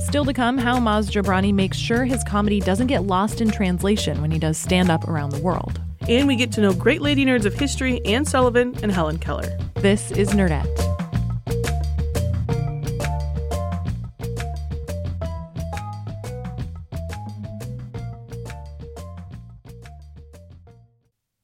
Still 0.00 0.24
to 0.24 0.32
come, 0.32 0.56
how 0.56 0.78
Maz 0.78 1.10
Jobrani 1.10 1.52
makes 1.52 1.76
sure 1.76 2.04
his 2.06 2.24
comedy 2.24 2.58
doesn't 2.58 2.86
get 2.86 3.02
lost 3.02 3.42
in 3.42 3.50
translation 3.50 4.22
when 4.22 4.30
he 4.30 4.38
does 4.38 4.56
stand 4.56 4.90
up 4.90 5.06
around 5.08 5.30
the 5.30 5.40
world. 5.42 5.80
And 6.08 6.28
we 6.28 6.36
get 6.36 6.52
to 6.52 6.60
know 6.60 6.72
great 6.72 7.02
lady 7.02 7.24
nerds 7.24 7.46
of 7.46 7.54
history, 7.54 8.00
Anne 8.04 8.24
Sullivan 8.24 8.76
and 8.80 8.92
Helen 8.92 9.18
Keller. 9.18 9.58
This 9.74 10.12
is 10.12 10.30
Nerdette. 10.30 10.64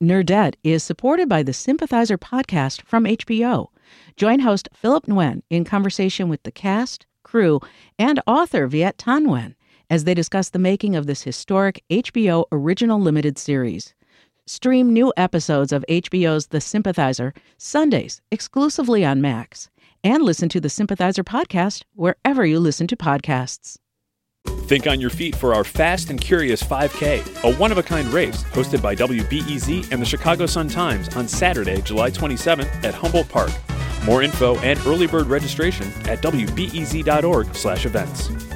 Nerdette 0.00 0.54
is 0.62 0.84
supported 0.84 1.28
by 1.28 1.42
the 1.42 1.52
Sympathizer 1.52 2.18
podcast 2.18 2.82
from 2.82 3.04
HBO. 3.04 3.68
Join 4.16 4.40
host 4.40 4.68
Philip 4.72 5.06
Nguyen 5.06 5.42
in 5.50 5.64
conversation 5.64 6.28
with 6.28 6.42
the 6.44 6.52
cast, 6.52 7.06
crew, 7.24 7.60
and 7.98 8.20
author 8.28 8.68
Viet 8.68 8.96
Thanh 8.96 9.26
Nguyen 9.26 9.54
as 9.90 10.04
they 10.04 10.14
discuss 10.14 10.50
the 10.50 10.58
making 10.58 10.94
of 10.94 11.06
this 11.06 11.22
historic 11.22 11.82
HBO 11.90 12.44
original 12.52 13.00
limited 13.00 13.38
series. 13.38 13.94
Stream 14.52 14.92
new 14.92 15.12
episodes 15.16 15.72
of 15.72 15.82
HBO's 15.88 16.48
The 16.48 16.60
Sympathizer 16.60 17.32
Sundays 17.56 18.20
exclusively 18.30 19.02
on 19.02 19.22
Max, 19.22 19.70
and 20.04 20.22
listen 20.22 20.50
to 20.50 20.60
the 20.60 20.68
Sympathizer 20.68 21.24
podcast 21.24 21.84
wherever 21.94 22.44
you 22.44 22.60
listen 22.60 22.86
to 22.88 22.94
podcasts. 22.94 23.78
Think 24.46 24.86
on 24.86 25.00
your 25.00 25.08
feet 25.08 25.34
for 25.34 25.54
our 25.54 25.64
Fast 25.64 26.10
and 26.10 26.20
Curious 26.20 26.62
5K, 26.62 27.44
a 27.44 27.56
one 27.56 27.72
of 27.72 27.78
a 27.78 27.82
kind 27.82 28.06
race 28.08 28.44
hosted 28.52 28.82
by 28.82 28.94
WBEZ 28.94 29.90
and 29.90 30.02
the 30.02 30.06
Chicago 30.06 30.44
Sun 30.44 30.68
Times 30.68 31.08
on 31.16 31.26
Saturday, 31.26 31.80
July 31.80 32.10
27th 32.10 32.84
at 32.84 32.92
Humboldt 32.92 33.30
Park. 33.30 33.52
More 34.04 34.22
info 34.22 34.58
and 34.58 34.78
early 34.80 35.06
bird 35.06 35.28
registration 35.28 35.86
at 36.04 36.20
wbez.org/events. 36.20 38.51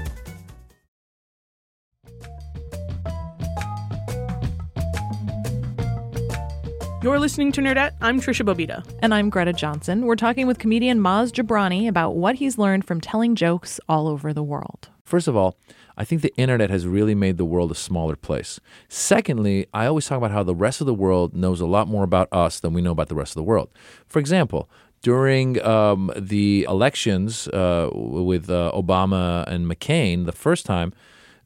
You're 7.06 7.20
listening 7.20 7.52
to 7.52 7.60
Nerdette. 7.60 7.92
I'm 8.00 8.20
Tricia 8.20 8.44
Bobeda. 8.44 8.84
And 9.00 9.14
I'm 9.14 9.30
Greta 9.30 9.52
Johnson. 9.52 10.06
We're 10.06 10.16
talking 10.16 10.48
with 10.48 10.58
comedian 10.58 10.98
Maz 10.98 11.30
Jobrani 11.30 11.86
about 11.86 12.16
what 12.16 12.34
he's 12.34 12.58
learned 12.58 12.84
from 12.84 13.00
telling 13.00 13.36
jokes 13.36 13.78
all 13.88 14.08
over 14.08 14.32
the 14.32 14.42
world. 14.42 14.88
First 15.04 15.28
of 15.28 15.36
all, 15.36 15.56
I 15.96 16.04
think 16.04 16.22
the 16.22 16.34
internet 16.36 16.68
has 16.68 16.84
really 16.84 17.14
made 17.14 17.36
the 17.36 17.44
world 17.44 17.70
a 17.70 17.76
smaller 17.76 18.16
place. 18.16 18.58
Secondly, 18.88 19.68
I 19.72 19.86
always 19.86 20.08
talk 20.08 20.18
about 20.18 20.32
how 20.32 20.42
the 20.42 20.56
rest 20.56 20.80
of 20.80 20.88
the 20.88 20.94
world 20.94 21.32
knows 21.32 21.60
a 21.60 21.66
lot 21.66 21.86
more 21.86 22.02
about 22.02 22.26
us 22.32 22.58
than 22.58 22.72
we 22.72 22.82
know 22.82 22.90
about 22.90 23.08
the 23.08 23.14
rest 23.14 23.30
of 23.30 23.36
the 23.36 23.44
world. 23.44 23.70
For 24.08 24.18
example, 24.18 24.68
during 25.00 25.62
um, 25.62 26.10
the 26.16 26.66
elections 26.68 27.46
uh, 27.46 27.88
with 27.92 28.50
uh, 28.50 28.72
Obama 28.74 29.46
and 29.46 29.70
McCain 29.70 30.26
the 30.26 30.32
first 30.32 30.66
time, 30.66 30.92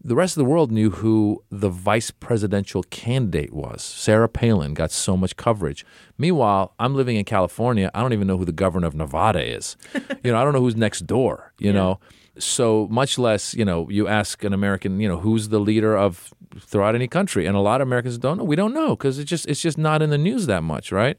the 0.02 0.14
rest 0.14 0.36
of 0.36 0.40
the 0.40 0.50
world 0.50 0.72
knew 0.72 0.90
who 0.90 1.44
the 1.50 1.68
vice 1.68 2.10
presidential 2.10 2.82
candidate 2.84 3.52
was. 3.52 3.82
Sarah 3.82 4.28
Palin 4.28 4.72
got 4.72 4.90
so 4.90 5.16
much 5.16 5.36
coverage. 5.36 5.84
Meanwhile, 6.16 6.74
I'm 6.78 6.94
living 6.94 7.16
in 7.16 7.24
California. 7.24 7.90
I 7.94 8.00
don't 8.00 8.12
even 8.12 8.26
know 8.26 8.38
who 8.38 8.46
the 8.46 8.52
governor 8.52 8.86
of 8.86 8.94
Nevada 8.94 9.42
is. 9.42 9.76
you 10.24 10.32
know, 10.32 10.40
I 10.40 10.44
don't 10.44 10.54
know 10.54 10.60
who's 10.60 10.76
next 10.76 11.06
door, 11.06 11.52
you 11.58 11.72
know. 11.72 12.00
So 12.38 12.88
much 12.90 13.18
less, 13.18 13.54
you 13.54 13.64
know, 13.64 13.90
you 13.90 14.08
ask 14.08 14.42
an 14.44 14.54
American, 14.54 15.00
you 15.00 15.08
know, 15.08 15.18
who's 15.18 15.50
the 15.50 15.58
leader 15.58 15.96
of 15.96 16.32
throughout 16.58 16.94
any 16.94 17.06
country, 17.06 17.44
and 17.44 17.54
a 17.54 17.60
lot 17.60 17.82
of 17.82 17.88
Americans 17.88 18.16
don't 18.16 18.38
know. 18.38 18.44
We 18.44 18.56
don't 18.56 18.72
know 18.72 18.90
because 18.90 19.18
it's 19.18 19.28
just 19.28 19.46
it's 19.46 19.60
just 19.60 19.76
not 19.76 20.00
in 20.00 20.08
the 20.08 20.18
news 20.18 20.46
that 20.46 20.62
much, 20.62 20.90
right? 20.90 21.18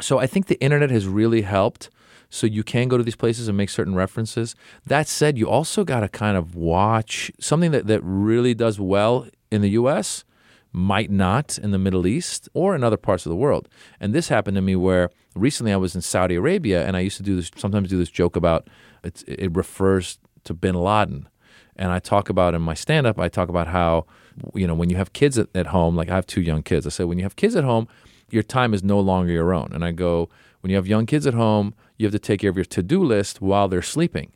So 0.00 0.18
I 0.18 0.26
think 0.26 0.46
the 0.46 0.60
internet 0.60 0.90
has 0.90 1.06
really 1.06 1.42
helped. 1.42 1.90
So 2.30 2.46
you 2.46 2.62
can 2.62 2.88
go 2.88 2.96
to 2.96 3.04
these 3.04 3.16
places 3.16 3.48
and 3.48 3.56
make 3.56 3.70
certain 3.70 3.94
references. 3.94 4.54
That 4.84 5.08
said, 5.08 5.38
you 5.38 5.48
also 5.48 5.84
got 5.84 6.00
to 6.00 6.08
kind 6.08 6.36
of 6.36 6.54
watch 6.54 7.30
something 7.40 7.70
that, 7.70 7.86
that 7.86 8.00
really 8.02 8.54
does 8.54 8.80
well 8.80 9.26
in 9.50 9.62
the 9.62 9.70
U.S. 9.70 10.24
might 10.72 11.10
not 11.10 11.56
in 11.58 11.70
the 11.70 11.78
Middle 11.78 12.06
East 12.06 12.48
or 12.52 12.74
in 12.74 12.82
other 12.82 12.96
parts 12.96 13.26
of 13.26 13.30
the 13.30 13.36
world. 13.36 13.68
And 14.00 14.12
this 14.12 14.28
happened 14.28 14.56
to 14.56 14.60
me 14.60 14.76
where 14.76 15.10
recently 15.34 15.72
I 15.72 15.76
was 15.76 15.94
in 15.94 16.00
Saudi 16.00 16.34
Arabia 16.34 16.86
and 16.86 16.96
I 16.96 17.00
used 17.00 17.16
to 17.18 17.22
do 17.22 17.36
this 17.36 17.50
sometimes 17.56 17.90
do 17.90 17.98
this 17.98 18.10
joke 18.10 18.36
about 18.36 18.68
it 19.04 19.54
refers 19.54 20.18
to 20.44 20.54
Bin 20.54 20.74
Laden, 20.74 21.28
and 21.76 21.92
I 21.92 21.98
talk 21.98 22.28
about 22.28 22.54
in 22.54 22.62
my 22.62 22.74
stand 22.74 23.06
up. 23.06 23.18
I 23.18 23.28
talk 23.28 23.48
about 23.48 23.68
how 23.68 24.06
you 24.54 24.66
know 24.66 24.74
when 24.74 24.90
you 24.90 24.96
have 24.96 25.12
kids 25.12 25.38
at, 25.38 25.48
at 25.54 25.68
home, 25.68 25.96
like 25.96 26.10
I 26.10 26.14
have 26.14 26.26
two 26.26 26.40
young 26.40 26.62
kids. 26.62 26.86
I 26.86 26.90
say 26.90 27.04
when 27.04 27.18
you 27.18 27.24
have 27.24 27.36
kids 27.36 27.54
at 27.54 27.64
home, 27.64 27.88
your 28.30 28.42
time 28.42 28.74
is 28.74 28.82
no 28.82 28.98
longer 29.00 29.32
your 29.32 29.52
own. 29.52 29.70
And 29.72 29.84
I 29.84 29.92
go 29.92 30.28
when 30.66 30.70
you 30.72 30.76
have 30.78 30.88
young 30.88 31.06
kids 31.06 31.28
at 31.28 31.34
home, 31.34 31.74
you 31.96 32.06
have 32.06 32.12
to 32.12 32.18
take 32.18 32.40
care 32.40 32.50
of 32.50 32.56
your 32.56 32.64
to 32.64 32.82
do 32.82 33.00
list 33.00 33.40
while 33.40 33.68
they're 33.68 33.82
sleeping 33.82 34.32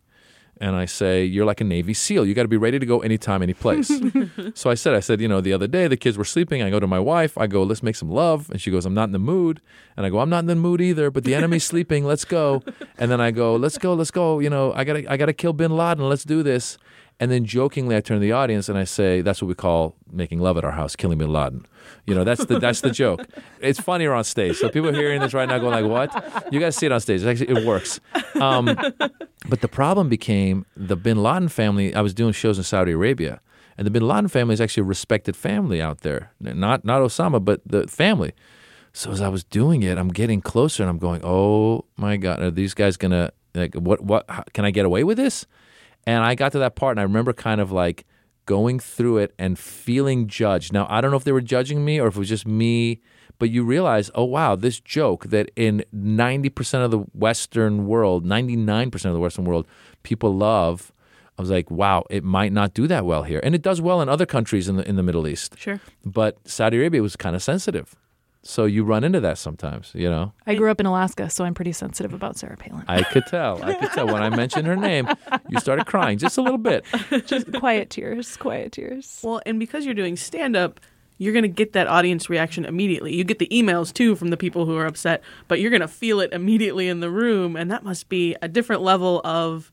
and 0.60 0.76
I 0.76 0.84
say, 0.84 1.25
You're 1.25 1.46
like 1.46 1.60
a 1.60 1.64
Navy 1.64 1.94
SEAL. 1.94 2.26
You 2.26 2.34
got 2.34 2.42
to 2.42 2.49
be 2.49 2.56
ready 2.56 2.78
to 2.78 2.87
go 2.87 3.00
anytime, 3.00 3.42
any 3.42 3.54
place. 3.54 3.90
so 4.54 4.70
I 4.70 4.75
said, 4.75 4.94
I 4.94 5.00
said, 5.00 5.20
you 5.20 5.26
know, 5.26 5.40
the 5.40 5.54
other 5.54 5.66
day 5.66 5.88
the 5.88 5.96
kids 5.96 6.18
were 6.18 6.25
sleeping. 6.25 6.62
I 6.62 6.68
go 6.68 6.78
to 6.78 6.87
my 6.87 7.00
wife, 7.00 7.37
I 7.38 7.46
go, 7.46 7.62
Let's 7.62 7.82
make 7.82 7.96
some 7.96 8.10
love. 8.10 8.50
And 8.50 8.60
she 8.60 8.70
goes, 8.70 8.84
I'm 8.84 8.94
not 8.94 9.04
in 9.04 9.12
the 9.12 9.18
mood. 9.18 9.60
And 9.96 10.04
I 10.04 10.10
go, 10.10 10.20
I'm 10.20 10.28
not 10.28 10.40
in 10.40 10.46
the 10.46 10.54
mood 10.54 10.80
either, 10.80 11.10
but 11.10 11.25
the 11.25 11.34
enemy's 11.34 11.64
sleeping. 11.72 12.04
Let's 12.04 12.25
go. 12.25 12.62
And 12.99 13.10
then 13.10 13.20
I 13.20 13.30
go, 13.30 13.56
Let's 13.56 13.78
go, 13.78 13.94
let's 13.94 14.10
go. 14.10 14.38
You 14.38 14.50
know, 14.50 14.72
I 14.75 14.84
gotta 14.84 15.10
I 15.10 15.16
gotta 15.16 15.32
kill 15.32 15.54
bin 15.54 15.76
Laden. 15.76 16.08
Let's 16.08 16.25
do 16.25 16.42
this. 16.42 16.76
And 17.20 17.30
then 17.30 17.44
jokingly, 17.44 17.94
I 17.96 18.00
turn 18.00 18.16
to 18.16 18.20
the 18.20 18.32
audience 18.32 18.70
and 18.70 18.78
I 18.78 18.84
say, 18.84 19.20
"That's 19.20 19.42
what 19.42 19.48
we 19.48 19.54
call 19.54 19.94
making 20.10 20.40
love 20.40 20.56
at 20.56 20.64
our 20.64 20.72
house, 20.72 20.96
killing 20.96 21.18
Bin 21.18 21.30
Laden." 21.30 21.66
You 22.06 22.14
know, 22.14 22.24
that's 22.24 22.46
the 22.46 22.58
that's 22.58 22.80
the 22.80 22.90
joke. 22.90 23.26
It's 23.60 23.78
funnier 23.78 24.14
on 24.14 24.24
stage, 24.24 24.56
so 24.56 24.70
people 24.70 24.90
hearing 24.94 25.20
this 25.20 25.34
right 25.34 25.46
now, 25.46 25.58
going 25.58 25.84
like, 25.84 25.84
"What?" 25.84 26.52
You 26.52 26.58
guys 26.58 26.76
see 26.76 26.86
it 26.86 26.92
on 26.92 27.00
stage. 27.00 27.20
It's 27.22 27.26
actually, 27.26 27.60
it 27.60 27.66
works. 27.66 28.00
Um, 28.40 28.64
but 29.48 29.60
the 29.60 29.68
problem 29.68 30.08
became 30.08 30.64
the 30.74 30.96
Bin 30.96 31.22
Laden 31.22 31.50
family. 31.50 31.94
I 31.94 32.00
was 32.00 32.14
doing 32.14 32.32
shows 32.32 32.56
in 32.56 32.64
Saudi 32.64 32.92
Arabia, 32.92 33.42
and 33.76 33.86
the 33.86 33.90
Bin 33.90 34.08
Laden 34.08 34.28
family 34.28 34.54
is 34.54 34.60
actually 34.60 34.82
a 34.82 34.84
respected 34.84 35.36
family 35.36 35.82
out 35.82 36.00
there. 36.00 36.32
Not 36.40 36.86
not 36.86 37.02
Osama, 37.02 37.44
but 37.44 37.60
the 37.66 37.86
family. 37.86 38.32
So 38.94 39.10
as 39.10 39.20
I 39.20 39.28
was 39.28 39.44
doing 39.44 39.82
it, 39.82 39.98
I'm 39.98 40.08
getting 40.08 40.40
closer, 40.40 40.82
and 40.82 40.88
I'm 40.88 40.98
going, 40.98 41.20
"Oh 41.22 41.84
my 41.98 42.16
God, 42.16 42.40
are 42.40 42.50
these 42.50 42.72
guys 42.72 42.96
gonna 42.96 43.30
like 43.54 43.74
what? 43.74 44.00
What? 44.00 44.24
How, 44.30 44.44
can 44.54 44.64
I 44.64 44.70
get 44.70 44.86
away 44.86 45.04
with 45.04 45.18
this?" 45.18 45.44
And 46.07 46.25
I 46.25 46.35
got 46.35 46.52
to 46.52 46.59
that 46.61 46.76
part, 46.76 46.92
and 46.92 47.00
I 47.00 47.04
remember 47.04 47.33
kind 47.33 47.61
of 47.61 47.71
like 47.73 48.04
going 48.47 48.80
through 48.80 49.19
it 49.19 49.35
and 49.38 49.59
feeling 49.59 50.26
judged. 50.26 50.73
Now, 50.73 50.87
I 50.90 51.00
don't 51.00 51.11
know 51.11 51.16
if 51.16 51.25
they 51.25 51.33
were 51.33 51.40
judging 51.40 51.85
me 51.85 52.00
or 52.00 52.09
if 52.09 52.16
it 52.16 52.19
was 52.19 52.28
just 52.28 52.47
me, 52.47 53.00
but 53.38 53.50
you 53.50 53.64
realize, 53.64 54.11
oh, 54.14 54.25
wow, 54.25 54.57
this 54.57 54.80
joke 54.80 55.26
that 55.26 55.50
in 55.57 55.85
90% 55.95 56.85
of 56.85 56.90
the 56.90 56.99
Western 56.99 57.87
world, 57.87 58.25
99% 58.26 58.92
of 59.04 59.12
the 59.12 59.21
Western 59.21 59.45
world, 59.45 59.66
people 60.02 60.35
love. 60.37 60.92
I 61.38 61.42
was 61.42 61.50
like, 61.50 61.71
wow, 61.71 62.04
it 62.11 62.23
might 62.23 62.52
not 62.52 62.75
do 62.75 62.87
that 62.87 63.07
well 63.07 63.23
here. 63.23 63.40
And 63.42 63.54
it 63.54 63.62
does 63.62 63.80
well 63.80 64.02
in 64.02 64.09
other 64.09 64.26
countries 64.26 64.69
in 64.69 64.76
the, 64.76 64.87
in 64.87 64.97
the 64.97 65.02
Middle 65.02 65.26
East. 65.26 65.54
Sure. 65.57 65.80
But 66.04 66.37
Saudi 66.47 66.76
Arabia 66.76 67.02
was 67.02 67.16
kind 67.16 67.35
of 67.35 67.42
sensitive. 67.42 67.95
So 68.42 68.64
you 68.64 68.85
run 68.85 69.04
into 69.04 69.20
that 69.20 69.37
sometimes, 69.37 69.92
you 69.94 70.09
know. 70.09 70.32
I 70.47 70.54
grew 70.54 70.70
up 70.70 70.80
in 70.80 70.87
Alaska, 70.87 71.28
so 71.28 71.44
I'm 71.44 71.52
pretty 71.52 71.73
sensitive 71.73 72.14
about 72.14 72.38
Sarah 72.38 72.56
Palin. 72.56 72.85
I 72.88 73.02
could 73.02 73.26
tell. 73.26 73.62
I 73.62 73.75
could 73.75 73.90
tell 73.90 74.06
when 74.06 74.23
I 74.23 74.30
mentioned 74.30 74.66
her 74.66 74.76
name, 74.76 75.09
you 75.50 75.61
started 75.61 75.85
crying 75.87 76.16
just 76.16 76.38
a 76.38 76.42
little 76.42 76.59
bit. 76.59 76.85
Just 77.26 77.52
quiet 77.52 77.90
tears, 77.90 78.38
quiet 78.38 78.73
tears. 78.73 79.20
Well, 79.23 79.42
and 79.44 79.61
because 79.61 79.85
you're 79.85 79.94
doing 79.94 80.16
stand 80.16 80.56
up, 80.56 80.80
you're 81.18 81.35
going 81.35 81.42
to 81.42 81.49
get 81.49 81.75
that 81.75 81.87
audience 81.87 82.30
reaction 82.30 82.64
immediately. 82.64 83.14
You 83.14 83.25
get 83.25 83.40
the 83.40 83.49
emails 83.49 83.92
too 83.92 84.16
from 84.16 84.28
the 84.28 84.38
people 84.38 84.64
who 84.64 84.75
are 84.78 84.87
upset, 84.87 85.23
but 85.47 85.61
you're 85.61 85.70
going 85.70 85.82
to 85.82 85.88
feel 85.88 86.18
it 86.20 86.32
immediately 86.32 86.88
in 86.88 87.00
the 87.00 87.11
room. 87.11 87.56
And 87.56 87.70
that 87.70 87.85
must 87.85 88.09
be 88.09 88.37
a 88.40 88.49
different 88.49 88.80
level 88.80 89.20
of. 89.23 89.70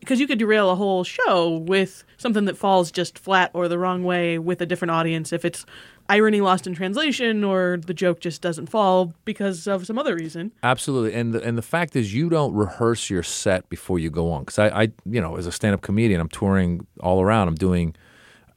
Because 0.00 0.18
you 0.18 0.26
could 0.26 0.38
derail 0.38 0.68
a 0.68 0.74
whole 0.74 1.04
show 1.04 1.58
with 1.58 2.02
something 2.16 2.46
that 2.46 2.56
falls 2.56 2.90
just 2.90 3.18
flat 3.18 3.52
or 3.54 3.68
the 3.68 3.78
wrong 3.78 4.02
way 4.02 4.36
with 4.36 4.60
a 4.60 4.66
different 4.66 4.90
audience 4.90 5.32
if 5.32 5.44
it's 5.44 5.64
irony 6.08 6.40
lost 6.40 6.66
in 6.66 6.74
translation 6.74 7.44
or 7.44 7.78
the 7.84 7.94
joke 7.94 8.20
just 8.20 8.42
doesn't 8.42 8.66
fall 8.66 9.14
because 9.24 9.66
of 9.66 9.86
some 9.86 9.98
other 9.98 10.14
reason. 10.14 10.52
Absolutely, 10.62 11.14
and 11.14 11.34
the, 11.34 11.42
and 11.42 11.56
the 11.56 11.62
fact 11.62 11.96
is, 11.96 12.14
you 12.14 12.28
don't 12.28 12.54
rehearse 12.54 13.10
your 13.10 13.22
set 13.22 13.68
before 13.68 13.98
you 13.98 14.10
go 14.10 14.30
on. 14.30 14.42
Because 14.42 14.58
I, 14.58 14.68
I, 14.68 14.88
you 15.04 15.20
know, 15.20 15.36
as 15.36 15.46
a 15.46 15.52
stand-up 15.52 15.82
comedian, 15.82 16.20
I'm 16.20 16.28
touring 16.28 16.86
all 17.00 17.20
around. 17.22 17.48
I'm 17.48 17.54
doing 17.54 17.94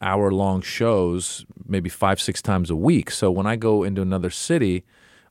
hour-long 0.01 0.61
shows, 0.61 1.45
maybe 1.67 1.89
five, 1.89 2.19
six 2.19 2.41
times 2.41 2.69
a 2.69 2.75
week. 2.75 3.09
So 3.09 3.31
when 3.31 3.47
I 3.47 3.55
go 3.55 3.83
into 3.83 4.01
another 4.01 4.29
city, 4.29 4.83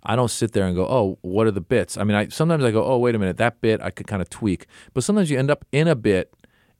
I 0.02 0.16
don't 0.16 0.30
sit 0.30 0.52
there 0.52 0.66
and 0.66 0.74
go, 0.74 0.86
"Oh, 0.86 1.18
what 1.22 1.46
are 1.46 1.50
the 1.50 1.60
bits?" 1.60 1.96
I 1.96 2.04
mean, 2.04 2.16
I 2.16 2.28
sometimes 2.28 2.64
I 2.64 2.70
go, 2.70 2.84
"Oh, 2.84 2.98
wait 2.98 3.14
a 3.14 3.18
minute, 3.18 3.36
that 3.38 3.60
bit 3.60 3.80
I 3.80 3.90
could 3.90 4.06
kind 4.06 4.20
of 4.20 4.28
tweak." 4.28 4.66
But 4.92 5.04
sometimes 5.04 5.30
you 5.30 5.38
end 5.38 5.50
up 5.50 5.64
in 5.72 5.88
a 5.88 5.94
bit 5.94 6.32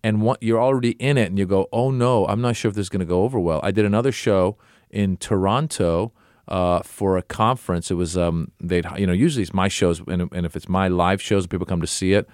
and 0.03 0.21
what, 0.21 0.43
you're 0.43 0.61
already 0.61 0.91
in 0.93 1.17
it, 1.17 1.29
and 1.29 1.39
you 1.39 1.47
go, 1.47 1.67
"Oh 1.73 1.91
no, 1.91 2.27
I'm 2.27 2.43
not 2.43 2.57
sure 2.57 2.69
if 2.69 2.75
this 2.75 2.85
is 2.85 2.89
going 2.91 3.01
to 3.01 3.07
go 3.07 3.23
over 3.23 3.41
well." 3.41 3.61
I 3.63 3.71
did 3.71 3.87
another 3.87 4.13
show 4.13 4.59
in 4.95 5.17
Toronto 5.19 6.13
uh, 6.49 6.81
for 6.83 7.19
a 7.19 7.23
conference. 7.23 7.91
It 7.91 7.95
was 7.95 8.17
um, 8.17 8.53
they'd 8.61 8.87
you 8.97 9.07
know 9.07 9.13
usually 9.13 9.43
it's 9.43 9.53
my 9.53 9.69
shows, 9.69 10.01
and, 10.07 10.31
and 10.33 10.47
if 10.47 10.57
it's 10.57 10.69
my 10.69 10.89
live 10.89 11.21
shows, 11.21 11.47
people 11.47 11.67
come 11.67 11.81
to 11.81 11.87
see 11.87 12.15
it. 12.15 12.27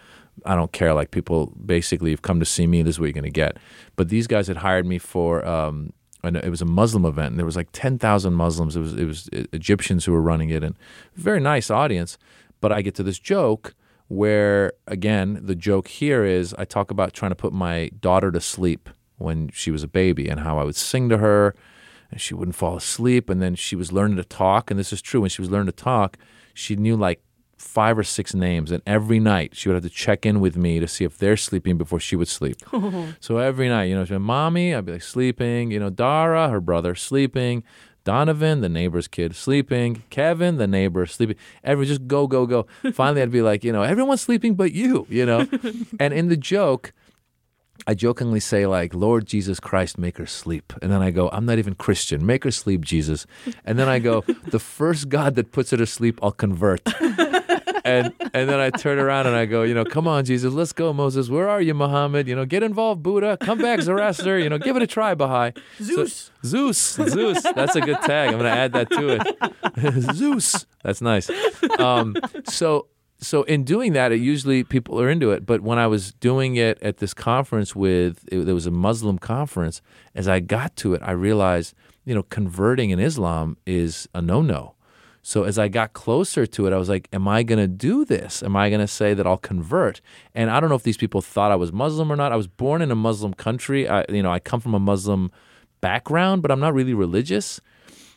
I 0.45 0.55
don't 0.55 0.73
care. 0.73 0.95
Like 0.95 1.11
people 1.11 1.53
basically 1.65 2.11
have 2.11 2.23
come 2.23 2.39
to 2.39 2.47
see 2.47 2.67
me. 2.67 2.83
This 2.83 2.97
is 2.97 3.01
what 3.01 3.07
you're 3.07 3.13
going 3.13 3.25
to 3.25 3.31
get. 3.31 3.57
But 3.97 4.09
these 4.09 4.27
guys 4.27 4.47
had 4.47 4.59
hired 4.59 4.87
me 4.87 4.99
for. 4.99 5.45
Um, 5.45 5.93
and 6.23 6.37
it 6.37 6.51
was 6.51 6.61
a 6.61 6.67
Muslim 6.67 7.07
event, 7.07 7.31
and 7.31 7.39
there 7.39 7.47
was 7.47 7.57
like 7.57 7.71
ten 7.73 7.99
thousand 7.99 8.35
Muslims. 8.35 8.77
It 8.77 8.81
was 8.81 8.95
it 8.95 9.07
was 9.07 9.29
Egyptians 9.33 10.05
who 10.05 10.13
were 10.13 10.21
running 10.21 10.51
it, 10.51 10.63
and 10.63 10.77
very 11.15 11.41
nice 11.41 11.71
audience. 11.71 12.19
But 12.61 12.73
I 12.73 12.83
get 12.83 12.95
to 12.97 13.03
this 13.03 13.19
joke 13.19 13.75
where, 14.09 14.75
again, 14.87 15.41
the 15.41 15.55
joke 15.55 15.89
here 15.89 16.25
is 16.25 16.53
I 16.59 16.67
talk 16.67 16.91
about 16.91 17.15
trying 17.15 17.31
to 17.31 17.37
put 17.37 17.55
my 17.55 17.91
daughter 18.01 18.31
to 18.33 18.41
sleep 18.41 18.91
when 19.17 19.51
she 19.55 19.71
was 19.71 19.83
a 19.83 19.89
baby, 19.89 20.29
and 20.29 20.41
how 20.41 20.59
I 20.59 20.65
would 20.65 20.77
sing 20.77 21.09
to 21.09 21.19
her, 21.19 21.55
and 22.11 22.21
she 22.21 22.35
wouldn't 22.35 22.57
fall 22.57 22.77
asleep. 22.77 23.29
And 23.29 23.41
then 23.41 23.55
she 23.55 23.77
was 23.77 23.93
learning 23.93 24.17
to 24.17 24.25
talk, 24.25 24.71
and 24.71 24.79
this 24.79 24.93
is 24.93 25.03
true. 25.03 25.21
When 25.21 25.31
she 25.31 25.43
was 25.43 25.51
learning 25.51 25.67
to 25.67 25.73
talk, 25.73 26.17
she 26.55 26.77
knew 26.77 26.97
like 26.97 27.23
five 27.57 27.99
or 27.99 28.03
six 28.03 28.35
names, 28.35 28.71
and 28.71 28.83
every 28.87 29.21
night 29.21 29.55
she 29.55 29.69
would 29.69 29.75
have 29.75 29.85
to 29.85 29.91
check 29.91 30.25
in 30.25 30.41
with 30.41 30.57
me 30.57 30.81
to 30.81 30.89
see 30.89 31.05
if 31.05 31.19
they're 31.19 31.37
sleeping 31.37 31.77
before 31.77 32.01
she 32.01 32.17
would 32.17 32.29
sleep. 32.29 32.57
so 33.21 33.37
every 33.37 33.69
night, 33.69 33.85
you 33.85 33.95
know, 33.95 34.05
she'd 34.05 34.15
be, 34.15 34.19
"Mommy," 34.19 34.75
I'd 34.75 34.87
be 34.87 34.93
like 34.93 35.03
sleeping. 35.03 35.71
You 35.71 35.79
know, 35.79 35.91
Dara, 35.91 36.49
her 36.49 36.61
brother, 36.61 36.95
sleeping. 36.95 37.63
Donovan, 38.05 38.63
the 38.63 38.69
neighbor's 38.69 39.07
kid, 39.09 39.37
sleeping. 39.37 40.03
Kevin, 40.11 40.57
the 40.57 40.67
neighbor, 40.67 41.05
sleeping. 41.07 41.37
Everyone 41.63 41.87
just 41.87 42.07
go, 42.07 42.27
go, 42.27 42.47
go. 42.47 42.67
Finally, 42.93 43.23
I'd 43.23 43.31
be 43.31 43.43
like, 43.43 43.63
you 43.63 43.73
know, 43.73 43.83
everyone's 43.83 44.23
sleeping 44.23 44.55
but 44.55 44.73
you, 44.73 45.07
you 45.11 45.27
know. 45.27 45.47
and 46.01 46.15
in 46.15 46.29
the 46.29 46.37
joke, 46.37 46.93
I 47.87 47.95
jokingly 47.95 48.41
say 48.41 48.67
like, 48.67 48.95
"Lord 48.95 49.27
Jesus 49.27 49.61
Christ, 49.61 49.99
make 49.99 50.19
her 50.19 50.27
sleep," 50.27 50.73
and 50.83 50.91
then 50.91 51.03
I 51.03 51.11
go, 51.11 51.29
"I'm 51.31 51.47
not 51.47 51.59
even 51.59 51.75
Christian. 51.75 52.25
Make 52.25 52.45
her 52.45 52.51
sleep, 52.51 52.83
Jesus." 52.85 53.27
And 53.65 53.79
then 53.79 53.89
I 53.89 53.99
go, 53.99 54.23
"The 54.47 54.59
first 54.59 55.09
God 55.09 55.35
that 55.37 55.53
puts 55.53 55.71
her 55.71 55.77
to 55.77 55.87
sleep, 55.87 56.19
I'll 56.23 56.33
convert." 56.33 56.83
and 57.85 58.13
and 58.35 58.49
then 58.49 58.61
I 58.61 58.71
turn 58.71 58.99
around 58.99 59.27
and 59.27 59.37
I 59.37 59.47
go, 59.47 59.63
you 59.63 59.75
know, 59.75 59.85
come 59.85 60.07
on, 60.07 60.25
Jesus, 60.25 60.53
let's 60.53 60.73
go, 60.73 60.93
Moses. 60.93 61.29
Where 61.29 61.49
are 61.49 61.61
you, 61.61 61.75
Muhammad? 61.75 62.29
You 62.29 62.37
know, 62.37 62.45
get 62.45 62.63
involved, 62.63 63.03
Buddha. 63.03 63.37
Come 63.41 63.59
back, 63.59 63.81
Zoroaster. 63.81 64.39
You 64.39 64.49
know, 64.49 64.59
give 64.59 64.77
it 64.77 64.83
a 64.83 64.87
try, 64.87 65.15
Baha'i. 65.15 65.53
Zeus. 65.83 66.31
So, 66.43 66.49
Zeus. 66.49 66.79
Zeus. 66.95 67.43
That's 67.43 67.77
a 67.77 67.81
good 67.81 68.01
tag. 68.03 68.31
I'm 68.31 68.39
going 68.39 68.45
to 68.45 68.51
add 68.51 68.73
that 68.73 68.91
to 68.91 69.21
it. 69.21 70.15
Zeus. 70.15 70.67
That's 70.83 71.01
nice. 71.01 71.31
Um, 71.79 72.17
so 72.45 72.87
so 73.21 73.43
in 73.43 73.65
doing 73.65 73.93
that, 73.93 74.13
it 74.13 74.21
usually 74.21 74.65
people 74.65 75.01
are 75.01 75.11
into 75.11 75.31
it. 75.31 75.45
But 75.45 75.61
when 75.61 75.79
I 75.79 75.87
was 75.87 76.13
doing 76.13 76.57
it 76.57 76.83
at 76.83 76.99
this 76.99 77.13
conference 77.13 77.77
with, 77.77 78.27
it, 78.33 78.47
there 78.47 78.55
was 78.55 78.67
a 78.67 78.71
Muslim 78.71 79.19
conference. 79.19 79.83
As 80.15 80.27
I 80.27 80.41
got 80.41 80.75
to 80.77 80.95
it, 80.95 81.03
I 81.05 81.13
realized, 81.13 81.75
you 82.05 82.15
know, 82.15 82.23
converting 82.23 82.91
in 82.91 82.99
Islam 82.99 83.59
is 83.67 84.09
a 84.15 84.23
no-no. 84.23 84.75
So 85.23 85.45
as 85.45 85.59
I 85.59 85.69
got 85.69 85.93
closer 85.93 86.47
to 86.47 86.67
it, 86.67 86.73
I 86.73 86.79
was 86.79 86.89
like, 86.89 87.09
"Am 87.13 87.29
I 87.29 87.43
going 87.43 87.59
to 87.59 87.69
do 87.69 88.07
this? 88.07 88.43
Am 88.43 88.57
I 88.57 88.71
going 88.71 88.81
to 88.81 88.89
say 88.89 89.13
that 89.13 89.27
I'll 89.27 89.37
convert?" 89.37 90.01
And 90.35 90.51
I 90.51 90.61
don't 90.61 90.71
know 90.71 90.77
if 90.77 90.83
these 90.83 90.97
people 90.97 91.21
thought 91.21 91.53
I 91.53 91.57
was 91.57 91.73
Muslim 91.73 92.11
or 92.11 92.17
not. 92.17 92.33
I 92.33 92.37
was 92.37 92.47
born 92.47 92.81
in 92.81 92.91
a 92.91 92.95
Muslim 92.95 93.35
country. 93.35 93.87
I, 93.87 94.07
you 94.09 94.23
know, 94.23 94.33
I 94.33 94.39
come 94.39 94.61
from 94.61 94.73
a 94.73 94.81
Muslim 94.81 95.31
background, 95.83 96.41
but 96.41 96.51
I'm 96.51 96.61
not 96.61 96.73
really 96.73 96.95
religious. 96.95 97.61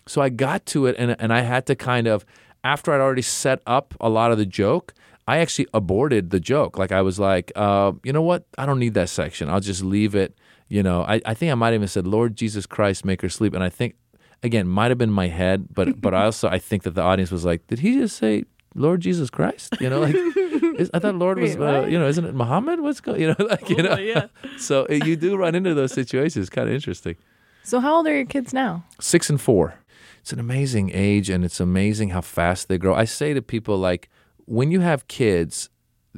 So 0.08 0.22
I 0.22 0.30
got 0.30 0.66
to 0.68 0.86
it, 0.86 0.96
and 0.98 1.18
and 1.20 1.34
I 1.34 1.42
had 1.42 1.66
to 1.66 1.76
kind 1.76 2.08
of 2.08 2.26
after 2.64 2.94
I'd 2.94 3.02
already 3.02 3.22
set 3.22 3.62
up 3.68 3.94
a 4.00 4.10
lot 4.10 4.32
of 4.32 4.38
the 4.38 4.46
joke, 4.46 4.94
I 5.28 5.38
actually 5.38 5.68
aborted 5.74 6.30
the 6.30 6.40
joke. 6.40 6.78
Like 6.78 6.92
I 6.92 7.02
was 7.02 7.20
like, 7.20 7.52
uh, 7.56 7.94
you 8.04 8.12
know 8.12 8.22
what? 8.22 8.46
I 8.58 8.66
don't 8.66 8.80
need 8.80 8.94
that 8.96 9.10
section. 9.10 9.50
I'll 9.50 9.60
just 9.60 9.84
leave 9.84 10.16
it. 10.16 10.38
You 10.68 10.84
know, 10.84 11.04
I, 11.04 11.22
I 11.26 11.34
think 11.34 11.52
I 11.52 11.56
might 11.56 11.74
even 11.74 11.88
said, 11.88 12.08
Lord 12.08 12.36
Jesus 12.36 12.66
Christ, 12.66 13.06
make 13.06 13.22
her 13.22 13.30
sleep. 13.30 13.54
And 13.54 13.64
I 13.64 13.70
think, 13.70 13.96
again, 14.42 14.68
might 14.68 14.92
have 14.92 14.98
been 14.98 15.12
my 15.12 15.28
head, 15.28 15.68
but 15.74 16.02
but 16.02 16.14
I 16.14 16.26
also 16.26 16.50
I 16.50 16.60
think 16.60 16.84
that 16.84 16.96
the 16.96 17.02
audience 17.02 17.32
was 17.32 17.46
like, 17.46 17.68
did 17.68 17.80
he 17.80 17.98
just 17.98 18.18
say 18.18 18.44
Lord 18.76 19.02
Jesus 19.02 19.30
Christ? 19.30 19.76
You 19.80 19.90
know, 19.90 20.00
like 20.02 20.16
is, 20.80 20.90
I 20.94 21.00
thought 21.00 21.16
Lord 21.16 21.40
was, 21.40 21.56
Wait, 21.56 21.68
uh, 21.68 21.86
you 21.86 21.98
know, 21.98 22.08
isn't 22.08 22.26
it 22.26 22.34
Muhammad? 22.36 22.80
What's 22.82 23.02
going, 23.02 23.22
you 23.22 23.28
know, 23.28 23.46
like 23.50 23.70
you 23.70 23.82
know. 23.84 23.96
Oh, 23.98 24.00
yeah. 24.00 24.28
So 24.58 24.88
uh, 24.90 24.94
you 24.94 25.16
do 25.16 25.36
run 25.38 25.56
into 25.56 25.74
those 25.74 25.94
situations. 25.94 26.50
Kind 26.50 26.68
of 26.70 26.76
interesting. 26.76 27.16
So 27.64 27.80
how 27.80 27.96
old 27.96 28.08
are 28.08 28.16
your 28.16 28.26
kids 28.26 28.54
now? 28.54 28.84
Six 29.00 29.30
and 29.30 29.40
four. 29.40 29.76
It's 30.24 30.32
an 30.32 30.40
amazing 30.40 30.90
age, 30.94 31.30
and 31.30 31.44
it's 31.44 31.60
amazing 31.60 32.12
how 32.12 32.22
fast 32.22 32.70
they 32.70 32.78
grow. 32.78 32.96
I 32.96 33.04
say 33.04 33.34
to 33.34 33.42
people 33.42 33.78
like, 33.78 34.10
when 34.46 34.72
you 34.72 34.80
have 34.80 35.10
kids, 35.10 35.70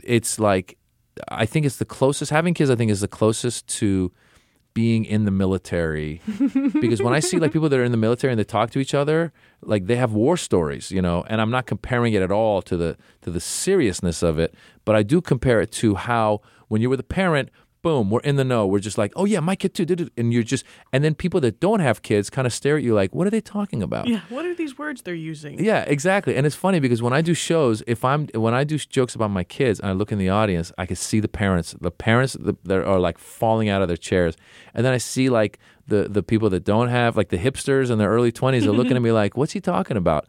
it's 0.04 0.38
like, 0.38 0.78
I 1.28 1.48
think 1.48 1.66
it's 1.66 1.78
the 1.78 1.86
closest. 1.86 2.30
Having 2.30 2.54
kids, 2.54 2.70
I 2.70 2.76
think, 2.76 2.92
is 2.92 3.02
the 3.02 3.08
closest 3.08 3.66
to 3.80 4.12
being 4.76 5.06
in 5.06 5.26
the 5.26 5.32
military 5.32 6.22
because 6.80 7.02
when 7.02 7.14
I 7.16 7.20
see 7.20 7.40
like 7.40 7.52
people 7.52 7.68
that 7.70 7.80
are 7.80 7.84
in 7.84 7.94
the 7.94 7.98
military 7.98 8.32
and 8.32 8.40
they 8.40 8.44
talk 8.44 8.70
to 8.72 8.80
each 8.80 8.94
other, 8.94 9.34
like 9.64 9.88
they 9.88 9.96
have 9.96 10.14
war 10.14 10.38
stories, 10.38 10.92
you 10.92 11.02
know, 11.02 11.24
and 11.28 11.42
I'm 11.42 11.50
not 11.50 11.66
comparing 11.66 12.14
it 12.14 12.22
at 12.22 12.32
all 12.32 12.62
to 12.62 12.78
the 12.78 12.98
to 13.22 13.32
the 13.32 13.40
seriousness 13.40 14.22
of 14.22 14.38
it, 14.38 14.54
but 14.84 14.96
I 14.96 15.02
do 15.02 15.20
compare 15.20 15.62
it 15.62 15.72
to 15.74 15.96
how 15.96 16.42
when 16.68 16.80
you 16.80 16.90
were 16.90 16.92
with 16.92 17.00
a 17.00 17.04
parent, 17.04 17.50
boom, 17.86 18.10
we're 18.10 18.20
in 18.22 18.36
the 18.36 18.44
know. 18.44 18.66
We're 18.66 18.80
just 18.80 18.98
like, 18.98 19.14
oh 19.16 19.26
yeah, 19.26 19.40
my 19.40 19.56
kid 19.56 19.76
too, 19.76 19.86
duh, 19.86 19.94
duh," 19.94 20.10
and 20.18 20.34
you're 20.34 20.42
just, 20.42 20.66
and 20.92 21.04
then 21.04 21.14
people 21.14 21.40
that 21.42 21.60
don't 21.60 21.82
have 21.82 22.02
kids 22.02 22.32
kind 22.32 22.48
of 22.48 22.52
stare 22.52 22.78
at 22.78 22.84
you 22.84 22.96
like, 22.96 23.14
what 23.14 23.28
are 23.28 23.30
they 23.30 23.42
talking 23.42 23.84
about? 23.84 24.08
Yeah. 24.08 24.22
What 24.30 24.44
are 24.44 24.56
these 24.56 24.76
words 24.76 25.04
they're 25.04 25.14
using? 25.14 25.64
Yeah, 25.64 25.82
exactly. 25.82 26.36
And 26.36 26.48
it's 26.48 26.56
funny 26.56 26.80
because 26.80 27.04
when 27.04 27.14
I 27.14 27.22
do 27.22 27.36
shows, 27.36 27.84
if 27.86 28.04
I'm 28.04 28.26
when 28.34 28.56
I 28.56 28.64
do 28.64 28.80
jokes 28.80 29.14
about 29.14 29.30
my 29.30 29.44
kids 29.44 29.80
and 29.80 29.88
I 29.88 29.92
look 29.94 30.12
in 30.12 30.18
the 30.18 30.30
audience, 30.30 30.72
I 30.80 30.88
can 30.88 30.96
see 30.96 31.20
the 31.20 31.28
parents, 31.28 31.76
the 31.80 31.92
parents 31.92 32.34
that 32.34 32.64
that 32.64 32.84
are 32.84 33.00
like 33.00 33.20
falling 33.20 33.70
out 33.70 33.84
of 33.84 33.88
their 33.88 33.98
chairs, 33.98 34.36
and 34.74 34.84
then 34.84 34.92
I 34.92 34.98
see 34.98 35.30
like 35.30 35.60
the 35.86 36.10
the 36.10 36.24
people 36.24 36.50
that 36.50 36.64
don't 36.64 36.90
have 36.90 37.16
like 37.16 37.30
the 37.30 37.38
hipsters 37.38 37.92
in 37.92 38.00
their 38.00 38.10
early 38.10 38.32
twenties 38.32 38.66
are 38.66 38.72
looking 38.72 38.96
at 38.96 39.04
me 39.04 39.12
like, 39.22 39.38
"What's 39.38 39.54
he 39.54 39.62
talking 39.62 39.96
about?" 39.96 40.26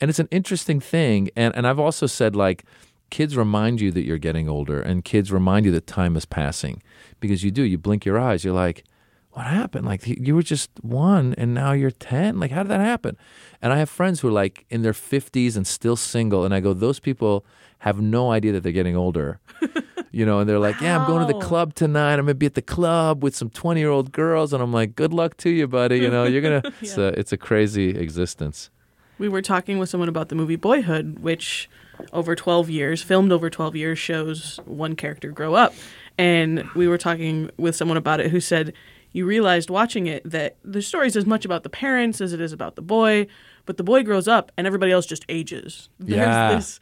And 0.00 0.10
it's 0.10 0.20
an 0.20 0.28
interesting 0.30 0.78
thing. 0.78 1.28
And 1.34 1.56
and 1.56 1.66
I've 1.66 1.80
also 1.80 2.06
said 2.06 2.36
like, 2.36 2.64
kids 3.10 3.36
remind 3.36 3.80
you 3.80 3.90
that 3.90 4.04
you're 4.04 4.18
getting 4.28 4.48
older, 4.48 4.80
and 4.80 5.04
kids 5.04 5.32
remind 5.32 5.66
you 5.66 5.72
that 5.72 5.88
time 5.88 6.14
is 6.14 6.24
passing 6.24 6.80
because 7.20 7.44
you 7.44 7.50
do. 7.50 7.62
You 7.62 7.78
blink 7.78 8.04
your 8.04 8.18
eyes, 8.18 8.44
you're 8.44 8.54
like 8.54 8.84
what 9.32 9.46
happened? 9.46 9.86
Like 9.86 10.06
you 10.06 10.34
were 10.34 10.42
just 10.42 10.70
one 10.82 11.34
and 11.38 11.54
now 11.54 11.72
you're 11.72 11.90
10? 11.90 12.40
Like 12.40 12.50
how 12.50 12.62
did 12.62 12.70
that 12.70 12.80
happen? 12.80 13.16
And 13.62 13.72
I 13.72 13.78
have 13.78 13.88
friends 13.88 14.20
who 14.20 14.28
are 14.28 14.32
like 14.32 14.66
in 14.70 14.82
their 14.82 14.92
50s 14.92 15.56
and 15.56 15.66
still 15.66 15.96
single. 15.96 16.44
And 16.44 16.52
I 16.52 16.60
go, 16.60 16.72
those 16.72 16.98
people 16.98 17.44
have 17.78 18.00
no 18.00 18.32
idea 18.32 18.52
that 18.52 18.62
they're 18.62 18.72
getting 18.72 18.96
older. 18.96 19.38
you 20.10 20.26
know, 20.26 20.40
and 20.40 20.50
they're 20.50 20.58
like, 20.58 20.80
yeah, 20.80 20.98
I'm 20.98 21.06
going 21.06 21.26
to 21.26 21.32
the 21.32 21.38
club 21.38 21.74
tonight. 21.74 22.14
I'm 22.14 22.24
going 22.24 22.28
to 22.28 22.34
be 22.34 22.46
at 22.46 22.54
the 22.54 22.62
club 22.62 23.22
with 23.22 23.36
some 23.36 23.50
20 23.50 23.78
year 23.78 23.90
old 23.90 24.10
girls. 24.10 24.52
And 24.52 24.62
I'm 24.62 24.72
like, 24.72 24.96
good 24.96 25.14
luck 25.14 25.36
to 25.38 25.50
you, 25.50 25.68
buddy. 25.68 25.98
You 25.98 26.10
know, 26.10 26.24
you're 26.24 26.42
going 26.42 26.62
to, 26.62 26.72
it's, 26.80 26.98
a, 26.98 27.18
it's 27.18 27.32
a 27.32 27.36
crazy 27.36 27.90
existence. 27.90 28.70
We 29.18 29.28
were 29.28 29.42
talking 29.42 29.78
with 29.78 29.90
someone 29.90 30.08
about 30.08 30.30
the 30.30 30.34
movie 30.34 30.56
Boyhood, 30.56 31.20
which 31.20 31.68
over 32.12 32.34
12 32.34 32.70
years, 32.70 33.02
filmed 33.02 33.30
over 33.30 33.50
12 33.50 33.76
years, 33.76 33.98
shows 33.98 34.58
one 34.64 34.96
character 34.96 35.30
grow 35.30 35.54
up. 35.54 35.74
And 36.20 36.64
we 36.74 36.86
were 36.88 36.98
talking 36.98 37.50
with 37.56 37.74
someone 37.74 37.96
about 37.96 38.20
it 38.20 38.30
who 38.30 38.40
said, 38.40 38.72
You 39.12 39.26
realized 39.26 39.70
watching 39.70 40.06
it 40.06 40.22
that 40.30 40.56
the 40.62 40.82
story's 40.82 41.16
as 41.16 41.26
much 41.26 41.44
about 41.44 41.62
the 41.62 41.70
parents 41.70 42.20
as 42.20 42.32
it 42.32 42.40
is 42.40 42.52
about 42.52 42.76
the 42.76 42.82
boy, 42.82 43.26
but 43.66 43.76
the 43.76 43.82
boy 43.84 44.02
grows 44.02 44.28
up 44.28 44.52
and 44.56 44.66
everybody 44.66 44.92
else 44.92 45.06
just 45.06 45.24
ages. 45.28 45.88
There's 45.98 46.18
Yeah. 46.18 46.54
this 46.54 46.78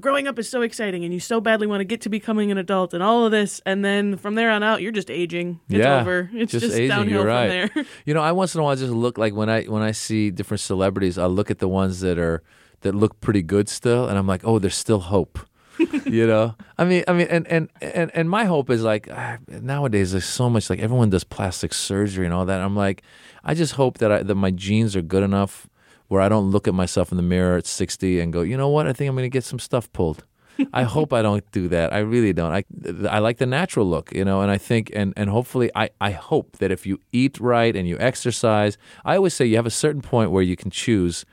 growing 0.00 0.28
up 0.28 0.38
is 0.38 0.48
so 0.48 0.62
exciting 0.62 1.04
and 1.04 1.12
you 1.12 1.18
so 1.18 1.40
badly 1.40 1.66
want 1.66 1.80
to 1.80 1.84
get 1.84 2.00
to 2.02 2.08
becoming 2.08 2.52
an 2.52 2.58
adult 2.58 2.94
and 2.94 3.02
all 3.02 3.24
of 3.26 3.32
this. 3.32 3.60
And 3.66 3.84
then 3.84 4.16
from 4.16 4.36
there 4.36 4.50
on 4.50 4.62
out, 4.62 4.80
you're 4.80 4.92
just 4.92 5.10
aging. 5.10 5.58
It's 5.68 5.78
yeah, 5.78 6.00
over. 6.00 6.30
It's 6.32 6.52
just, 6.52 6.72
aging. 6.72 6.88
downhill 6.88 7.18
You're 7.20 7.26
right. 7.26 7.70
from 7.72 7.82
there. 7.82 7.84
you 8.06 8.14
know, 8.14 8.22
I 8.22 8.32
once 8.32 8.54
in 8.54 8.60
a 8.60 8.64
while 8.64 8.76
just 8.76 8.92
look 8.92 9.18
like 9.18 9.34
when 9.34 9.48
I 9.50 9.64
when 9.64 9.82
I 9.82 9.90
see 9.92 10.30
different 10.30 10.60
celebrities, 10.60 11.18
I 11.18 11.26
look 11.26 11.50
at 11.50 11.58
the 11.58 11.68
ones 11.68 12.00
that 12.00 12.18
are 12.18 12.42
that 12.82 12.94
look 12.94 13.20
pretty 13.20 13.42
good 13.42 13.68
still, 13.68 14.08
and 14.08 14.16
I'm 14.16 14.26
like, 14.28 14.42
oh, 14.44 14.60
there's 14.60 14.76
still 14.76 15.00
hope. 15.00 15.40
you 16.06 16.26
know, 16.26 16.54
I 16.76 16.84
mean, 16.84 17.04
I 17.08 17.12
mean, 17.12 17.26
and 17.28 17.46
and 17.46 17.68
and 17.80 18.10
and 18.14 18.30
my 18.30 18.44
hope 18.44 18.70
is 18.70 18.82
like 18.82 19.08
ah, 19.10 19.38
nowadays 19.48 20.12
there's 20.12 20.24
so 20.24 20.50
much 20.50 20.70
like 20.70 20.80
everyone 20.80 21.10
does 21.10 21.24
plastic 21.24 21.72
surgery 21.72 22.24
and 22.24 22.34
all 22.34 22.46
that. 22.46 22.60
I'm 22.60 22.76
like, 22.76 23.02
I 23.44 23.54
just 23.54 23.74
hope 23.74 23.98
that 23.98 24.10
I, 24.10 24.22
that 24.22 24.34
my 24.34 24.50
genes 24.50 24.96
are 24.96 25.02
good 25.02 25.22
enough 25.22 25.68
where 26.08 26.20
I 26.20 26.28
don't 26.28 26.50
look 26.50 26.66
at 26.66 26.74
myself 26.74 27.12
in 27.12 27.16
the 27.16 27.22
mirror 27.22 27.58
at 27.58 27.66
60 27.66 28.20
and 28.20 28.32
go, 28.32 28.40
you 28.40 28.56
know 28.56 28.68
what? 28.68 28.86
I 28.86 28.92
think 28.92 29.08
I'm 29.08 29.14
going 29.14 29.24
to 29.24 29.28
get 29.28 29.44
some 29.44 29.58
stuff 29.58 29.92
pulled. 29.92 30.24
I 30.72 30.82
hope 30.94 31.12
I 31.12 31.22
don't 31.22 31.48
do 31.52 31.68
that. 31.68 31.92
I 31.92 31.98
really 31.98 32.32
don't. 32.32 32.52
I 32.52 32.64
I 33.08 33.20
like 33.20 33.38
the 33.38 33.46
natural 33.46 33.86
look, 33.86 34.12
you 34.12 34.24
know, 34.24 34.40
and 34.40 34.50
I 34.50 34.58
think 34.58 34.90
and 34.94 35.12
and 35.16 35.30
hopefully 35.30 35.70
I 35.76 35.90
I 36.00 36.10
hope 36.10 36.58
that 36.58 36.72
if 36.72 36.86
you 36.86 36.98
eat 37.12 37.38
right 37.38 37.76
and 37.76 37.86
you 37.86 37.96
exercise, 38.00 38.76
I 39.04 39.16
always 39.16 39.34
say 39.34 39.46
you 39.46 39.56
have 39.56 39.66
a 39.66 39.70
certain 39.70 40.02
point 40.02 40.30
where 40.32 40.42
you 40.42 40.56
can 40.56 40.70
choose 40.70 41.24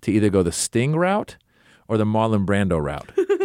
to 0.00 0.10
either 0.10 0.30
go 0.30 0.42
the 0.42 0.50
Sting 0.52 0.96
route 0.96 1.36
or 1.86 1.96
the 1.96 2.04
Marlon 2.04 2.44
Brando 2.44 2.82
route. 2.82 3.12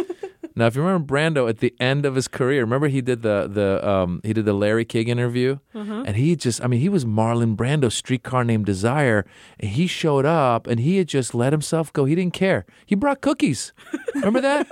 Now, 0.58 0.66
if 0.66 0.74
you 0.74 0.82
remember 0.82 1.14
Brando 1.14 1.48
at 1.48 1.58
the 1.58 1.72
end 1.78 2.04
of 2.04 2.16
his 2.16 2.26
career, 2.26 2.62
remember 2.62 2.88
he 2.88 3.00
did 3.00 3.22
the 3.22 3.48
the 3.48 3.88
um, 3.88 4.20
he 4.24 4.32
did 4.32 4.44
the 4.44 4.52
Larry 4.52 4.84
King 4.84 5.06
interview, 5.06 5.58
and 5.72 6.16
he 6.16 6.34
just 6.34 6.62
I 6.62 6.66
mean 6.66 6.80
he 6.80 6.88
was 6.88 7.04
Marlon 7.04 7.54
Brando, 7.54 7.92
Streetcar 7.92 8.42
Named 8.42 8.66
Desire, 8.66 9.24
and 9.60 9.70
he 9.70 9.86
showed 9.86 10.26
up 10.26 10.66
and 10.66 10.80
he 10.80 10.96
had 10.96 11.06
just 11.06 11.32
let 11.32 11.52
himself 11.52 11.92
go. 11.92 12.06
He 12.06 12.16
didn't 12.16 12.34
care. 12.34 12.66
He 12.84 12.96
brought 12.96 13.20
cookies. 13.20 13.72
Remember 14.16 14.40
that? 14.40 14.66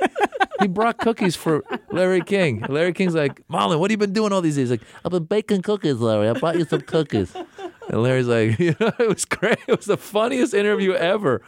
he 0.60 0.66
brought 0.66 0.98
cookies 0.98 1.36
for 1.36 1.62
Larry 1.92 2.20
King. 2.20 2.64
Larry 2.68 2.92
King's 2.92 3.14
like, 3.14 3.46
Marlon, 3.48 3.78
what 3.78 3.90
have 3.90 3.92
you 3.92 4.06
been 4.06 4.12
doing 4.12 4.32
all 4.32 4.42
these 4.42 4.56
days? 4.56 4.70
Like, 4.70 4.82
I've 5.04 5.12
been 5.12 5.24
baking 5.24 5.62
cookies, 5.62 5.98
Larry. 5.98 6.28
I 6.28 6.32
brought 6.32 6.56
you 6.56 6.64
some 6.64 6.80
cookies. 6.80 7.34
And 7.88 8.02
Larry's 8.02 8.26
like, 8.26 8.58
you 8.58 8.74
know, 8.80 8.90
it 8.98 9.08
was 9.08 9.24
great. 9.24 9.58
It 9.68 9.76
was 9.76 9.86
the 9.86 9.96
funniest 9.96 10.54
interview 10.54 10.94
ever. 10.94 11.42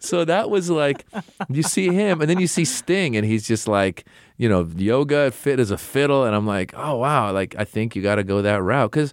So 0.00 0.24
that 0.24 0.48
was 0.50 0.70
like, 0.70 1.04
you 1.50 1.62
see 1.62 1.88
him, 1.88 2.20
and 2.20 2.28
then 2.28 2.40
you 2.40 2.46
see 2.46 2.64
Sting, 2.64 3.16
and 3.16 3.24
he's 3.26 3.46
just 3.46 3.68
like, 3.68 4.06
you 4.38 4.48
know, 4.48 4.66
yoga, 4.76 5.30
fit 5.30 5.60
as 5.60 5.70
a 5.70 5.76
fiddle, 5.78 6.24
and 6.24 6.34
I'm 6.34 6.46
like, 6.46 6.72
oh 6.74 6.96
wow, 6.96 7.32
like 7.32 7.54
I 7.58 7.64
think 7.64 7.94
you 7.94 8.02
got 8.02 8.14
to 8.16 8.24
go 8.24 8.40
that 8.42 8.62
route 8.62 8.90
because 8.90 9.12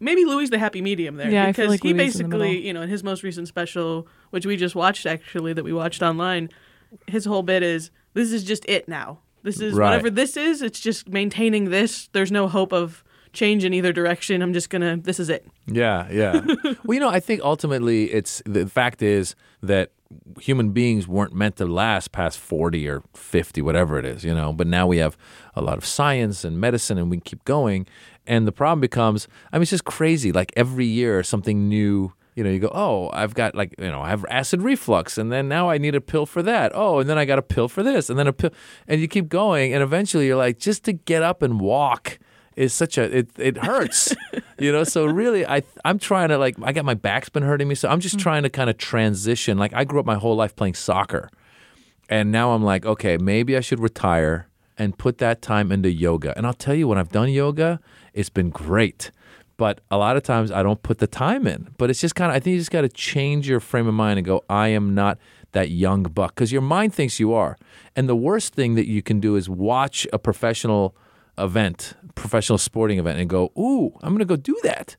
maybe 0.00 0.24
Louis 0.24 0.50
the 0.50 0.58
happy 0.58 0.82
medium 0.82 1.16
there. 1.16 1.30
Yeah, 1.30 1.44
I 1.44 1.46
because 1.52 1.62
feel 1.64 1.70
like 1.70 1.82
he 1.82 1.92
Louis 1.94 2.06
is 2.08 2.20
in 2.20 2.30
the 2.30 2.36
basically, 2.36 2.66
you 2.66 2.72
know, 2.72 2.82
in 2.82 2.88
his 2.88 3.04
most 3.04 3.22
recent 3.22 3.48
special, 3.48 4.08
which 4.30 4.44
we 4.44 4.56
just 4.56 4.74
watched 4.74 5.06
actually, 5.06 5.52
that 5.52 5.64
we 5.64 5.72
watched 5.72 6.02
online, 6.02 6.48
his 7.06 7.24
whole 7.24 7.42
bit 7.42 7.62
is 7.62 7.90
this 8.14 8.32
is 8.32 8.42
just 8.44 8.64
it 8.68 8.88
now. 8.88 9.20
This 9.44 9.60
is 9.60 9.74
Right. 9.74 9.90
whatever 9.90 10.10
this 10.10 10.36
is. 10.36 10.62
It's 10.62 10.80
just 10.80 11.08
maintaining 11.08 11.70
this. 11.70 12.08
There's 12.12 12.32
no 12.32 12.48
hope 12.48 12.72
of 12.72 13.04
change 13.32 13.64
in 13.64 13.72
either 13.72 13.92
direction. 13.92 14.42
I'm 14.42 14.52
just 14.52 14.68
gonna. 14.68 14.96
This 14.96 15.20
is 15.20 15.28
it. 15.28 15.46
Yeah, 15.66 16.08
yeah. 16.10 16.40
well, 16.84 16.94
you 16.94 16.98
know, 17.00 17.08
I 17.08 17.20
think 17.20 17.40
ultimately 17.42 18.10
it's 18.10 18.42
the 18.46 18.66
fact 18.66 19.00
is 19.00 19.36
that 19.62 19.92
human 20.40 20.70
beings 20.70 21.06
weren't 21.06 21.34
meant 21.34 21.56
to 21.56 21.66
last 21.66 22.12
past 22.12 22.38
40 22.38 22.88
or 22.88 23.02
50, 23.14 23.62
whatever 23.62 23.98
it 23.98 24.04
is, 24.04 24.24
you 24.24 24.34
know. 24.34 24.52
But 24.52 24.66
now 24.66 24.86
we 24.86 24.98
have 24.98 25.16
a 25.54 25.60
lot 25.60 25.78
of 25.78 25.84
science 25.84 26.44
and 26.44 26.60
medicine 26.60 26.98
and 26.98 27.10
we 27.10 27.20
keep 27.20 27.44
going. 27.44 27.86
And 28.26 28.46
the 28.46 28.52
problem 28.52 28.80
becomes, 28.80 29.28
I 29.52 29.56
mean, 29.56 29.62
it's 29.62 29.70
just 29.70 29.84
crazy. 29.84 30.32
Like 30.32 30.52
every 30.56 30.86
year, 30.86 31.22
something 31.22 31.68
new. 31.68 32.12
You 32.34 32.44
know, 32.44 32.50
you 32.50 32.60
go, 32.60 32.70
oh, 32.72 33.10
I've 33.12 33.34
got 33.34 33.56
like, 33.56 33.74
you 33.80 33.90
know, 33.90 34.00
I 34.00 34.10
have 34.10 34.24
acid 34.30 34.62
reflux, 34.62 35.18
and 35.18 35.32
then 35.32 35.48
now 35.48 35.68
I 35.68 35.76
need 35.76 35.96
a 35.96 36.00
pill 36.00 36.24
for 36.24 36.40
that. 36.44 36.70
Oh, 36.72 37.00
and 37.00 37.10
then 37.10 37.18
I 37.18 37.24
got 37.24 37.40
a 37.40 37.42
pill 37.42 37.66
for 37.66 37.82
this, 37.82 38.08
and 38.08 38.16
then 38.16 38.28
a 38.28 38.32
pill, 38.32 38.50
and 38.86 39.00
you 39.00 39.08
keep 39.08 39.28
going, 39.28 39.74
and 39.74 39.82
eventually 39.82 40.28
you're 40.28 40.36
like, 40.36 40.56
just 40.56 40.84
to 40.84 40.92
get 40.92 41.24
up 41.24 41.42
and 41.42 41.58
walk 41.58 42.20
is 42.58 42.74
such 42.74 42.98
a 42.98 43.18
it 43.18 43.30
it 43.38 43.56
hurts 43.56 44.14
you 44.58 44.72
know? 44.72 44.84
So 44.84 45.06
really 45.06 45.46
i 45.46 45.62
i'm 45.84 45.98
trying 45.98 46.28
to 46.28 46.38
like 46.38 46.56
i 46.62 46.72
got 46.72 46.84
my 46.84 46.94
back's 46.94 47.28
been 47.28 47.44
hurting 47.44 47.68
me 47.68 47.74
so 47.74 47.88
i'm 47.88 48.00
just 48.00 48.16
mm. 48.16 48.20
trying 48.20 48.42
to 48.42 48.50
kind 48.50 48.68
of 48.68 48.76
transition. 48.76 49.56
Like 49.56 49.72
i 49.72 49.84
grew 49.84 50.00
up 50.00 50.06
my 50.06 50.16
whole 50.16 50.34
life 50.34 50.56
playing 50.56 50.74
soccer 50.74 51.30
and 52.08 52.32
now 52.32 52.50
i'm 52.52 52.64
like 52.64 52.84
okay 52.84 53.16
maybe 53.16 53.56
i 53.56 53.60
should 53.60 53.80
retire 53.80 54.48
and 54.76 54.96
put 54.96 55.18
that 55.18 55.40
time 55.40 55.72
into 55.72 55.90
yoga. 55.90 56.36
And 56.36 56.46
i'll 56.46 56.52
tell 56.52 56.74
you 56.74 56.88
when 56.88 56.98
i've 56.98 57.10
done 57.10 57.30
yoga 57.30 57.80
it's 58.12 58.30
been 58.30 58.50
great 58.50 59.12
but 59.56 59.80
a 59.90 59.96
lot 59.96 60.16
of 60.16 60.22
times 60.24 60.50
i 60.50 60.62
don't 60.62 60.82
put 60.82 60.98
the 60.98 61.06
time 61.06 61.46
in. 61.46 61.68
But 61.78 61.90
it's 61.90 62.00
just 62.00 62.16
kind 62.16 62.32
of 62.32 62.36
i 62.36 62.40
think 62.40 62.54
you 62.54 62.60
just 62.60 62.72
got 62.72 62.82
to 62.82 62.88
change 62.88 63.48
your 63.48 63.60
frame 63.60 63.86
of 63.86 63.94
mind 63.94 64.18
and 64.18 64.26
go 64.26 64.42
i 64.50 64.68
am 64.68 64.94
not 64.94 65.18
that 65.52 65.70
young 65.70 66.02
buck. 66.02 66.34
Because 66.34 66.52
your 66.52 66.62
mind 66.62 66.94
thinks 66.94 67.18
you 67.18 67.32
are. 67.32 67.56
And 67.96 68.08
the 68.08 68.16
worst 68.16 68.54
thing 68.54 68.74
that 68.74 68.86
you 68.86 69.02
can 69.02 69.18
do 69.18 69.36
is 69.36 69.48
watch 69.48 70.06
a 70.12 70.18
professional 70.18 70.94
event, 71.38 71.94
professional 72.14 72.58
sporting 72.58 72.98
event, 72.98 73.18
and 73.18 73.28
go, 73.28 73.52
"Ooh, 73.58 73.96
I'm 74.02 74.16
to 74.18 74.24
go 74.24 74.36
do 74.36 74.58
that." 74.62 74.96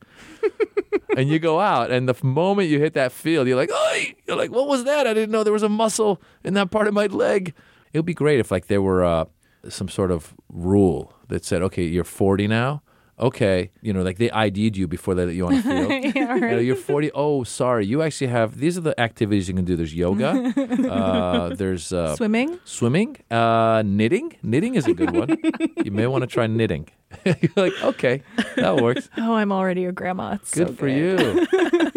and 1.17 1.30
you 1.30 1.39
go 1.39 1.60
out, 1.60 1.91
and 1.91 2.08
the 2.08 2.15
moment 2.23 2.69
you 2.69 2.80
hit 2.80 2.93
that 2.93 3.12
field, 3.12 3.47
you're 3.47 3.58
like, 3.58 3.71
"Oh!" 3.71 4.02
You're 4.28 4.38
like, 4.38 4.52
"What 4.52 4.67
was 4.67 4.84
that? 4.86 5.08
I 5.08 5.13
didn't 5.13 5.32
know 5.32 5.43
there 5.43 5.54
was 5.54 5.63
a 5.63 5.69
muscle 5.69 6.21
in 6.43 6.54
that 6.56 6.71
part 6.71 6.88
of 6.88 6.93
my 6.93 7.08
leg." 7.08 7.54
It 7.91 7.97
would 7.97 8.06
be 8.06 8.13
great 8.13 8.39
if 8.39 8.52
like 8.52 8.67
there 8.67 8.82
were 8.82 9.04
uh, 9.04 9.25
some 9.67 9.89
sort 9.89 10.12
of 10.12 10.34
rule 10.49 11.13
that 11.28 11.45
said, 11.45 11.62
"Okay, 11.63 11.84
you're 11.84 12.04
40 12.04 12.47
now." 12.47 12.82
Okay, 13.19 13.69
you 13.82 13.91
know, 13.91 14.01
like 14.01 14.17
they 14.17 14.32
ID'd 14.32 14.77
you 14.77 14.88
before 14.88 15.13
they 15.13 15.25
let 15.25 15.36
you 15.36 15.47
on 15.47 15.55
the 15.55 15.62
field. 15.62 15.91
yeah, 16.15 16.36
you 16.36 16.41
know, 16.41 16.58
you're 16.58 16.75
40. 16.75 17.12
Oh, 17.13 17.43
sorry. 17.43 17.86
You 17.86 18.01
actually 18.01 18.27
have 18.27 18.58
these 18.58 18.77
are 18.77 18.82
the 18.82 18.99
activities 18.99 19.49
you 19.49 19.55
can 19.55 19.65
do. 19.65 19.75
There's 19.75 19.93
yoga. 19.93 20.53
uh, 20.89 21.55
there's 21.55 21.91
uh, 21.91 22.15
Swimming. 22.15 22.60
Swimming, 22.63 23.17
uh, 23.29 23.84
knitting. 23.86 24.38
Knitting 24.41 24.75
is 24.75 24.88
a 24.88 24.93
good 24.93 25.12
one. 25.12 25.38
you 25.84 25.91
may 25.91 26.08
want 26.08 26.21
to 26.21 26.27
try 26.27 26.47
knitting. 26.47 26.88
You're 27.25 27.51
like, 27.55 27.73
okay, 27.84 28.23
that 28.55 28.77
works. 28.77 29.10
Oh, 29.17 29.34
I'm 29.34 29.51
already 29.51 29.86
a 29.86 29.91
grandma. 29.91 30.34
It's 30.34 30.53
Good 30.53 30.67
so 30.67 30.73
for 30.75 30.88
you. 30.88 31.45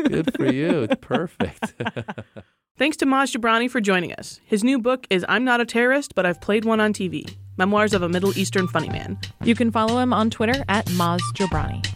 Good 0.09 0.35
for 0.35 0.51
you. 0.51 0.83
It's 0.83 0.97
perfect. 1.01 1.75
Thanks 2.79 2.97
to 2.99 3.07
Maz 3.07 3.37
Jobrani 3.37 3.71
for 3.71 3.83
joining 3.83 4.15
us. 4.15 4.41
His 4.47 4.65
new 4.65 4.79
book 4.79 5.07
is 5.11 5.27
I'm 5.29 5.45
Not 5.45 5.61
a 5.61 5.67
Terrorist, 5.67 6.15
but 6.15 6.25
I've 6.25 6.41
Played 6.41 6.65
One 6.65 6.81
on 6.81 6.95
TV 6.95 7.37
Memoirs 7.59 7.93
of 7.93 8.01
a 8.01 8.09
Middle 8.09 8.37
Eastern 8.37 8.67
Funny 8.67 8.89
Man. 8.89 9.19
You 9.45 9.55
can 9.55 9.71
follow 9.71 9.99
him 9.99 10.15
on 10.15 10.31
Twitter 10.31 10.65
at 10.71 10.87
Maz 10.87 11.21
Jobrani. 11.35 11.87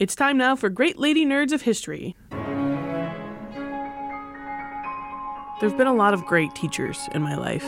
It's 0.00 0.16
time 0.16 0.36
now 0.36 0.56
for 0.56 0.68
Great 0.70 0.98
Lady 0.98 1.24
Nerds 1.24 1.52
of 1.52 1.62
History. 1.62 2.16
There've 5.60 5.76
been 5.76 5.86
a 5.86 5.94
lot 5.94 6.14
of 6.14 6.24
great 6.24 6.54
teachers 6.54 7.06
in 7.12 7.20
my 7.20 7.34
life. 7.34 7.66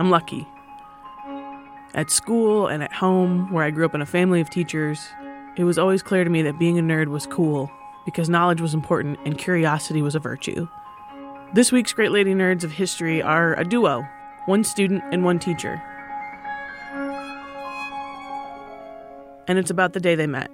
I'm 0.00 0.10
lucky. 0.10 0.48
At 1.94 2.10
school 2.10 2.66
and 2.66 2.82
at 2.82 2.92
home, 2.92 3.52
where 3.52 3.62
I 3.62 3.70
grew 3.70 3.84
up 3.84 3.94
in 3.94 4.02
a 4.02 4.06
family 4.06 4.40
of 4.40 4.50
teachers, 4.50 4.98
it 5.56 5.62
was 5.62 5.78
always 5.78 6.02
clear 6.02 6.24
to 6.24 6.30
me 6.30 6.42
that 6.42 6.58
being 6.58 6.76
a 6.76 6.82
nerd 6.82 7.06
was 7.06 7.28
cool 7.28 7.70
because 8.04 8.28
knowledge 8.28 8.60
was 8.60 8.74
important 8.74 9.20
and 9.24 9.38
curiosity 9.38 10.02
was 10.02 10.16
a 10.16 10.18
virtue. 10.18 10.66
This 11.54 11.70
week's 11.70 11.92
Great 11.92 12.10
Lady 12.10 12.34
Nerds 12.34 12.64
of 12.64 12.72
History 12.72 13.22
are 13.22 13.54
a 13.54 13.64
duo 13.64 14.04
one 14.46 14.64
student 14.64 15.04
and 15.12 15.24
one 15.24 15.38
teacher. 15.38 15.80
And 19.46 19.56
it's 19.56 19.70
about 19.70 19.92
the 19.92 20.00
day 20.00 20.16
they 20.16 20.26
met. 20.26 20.50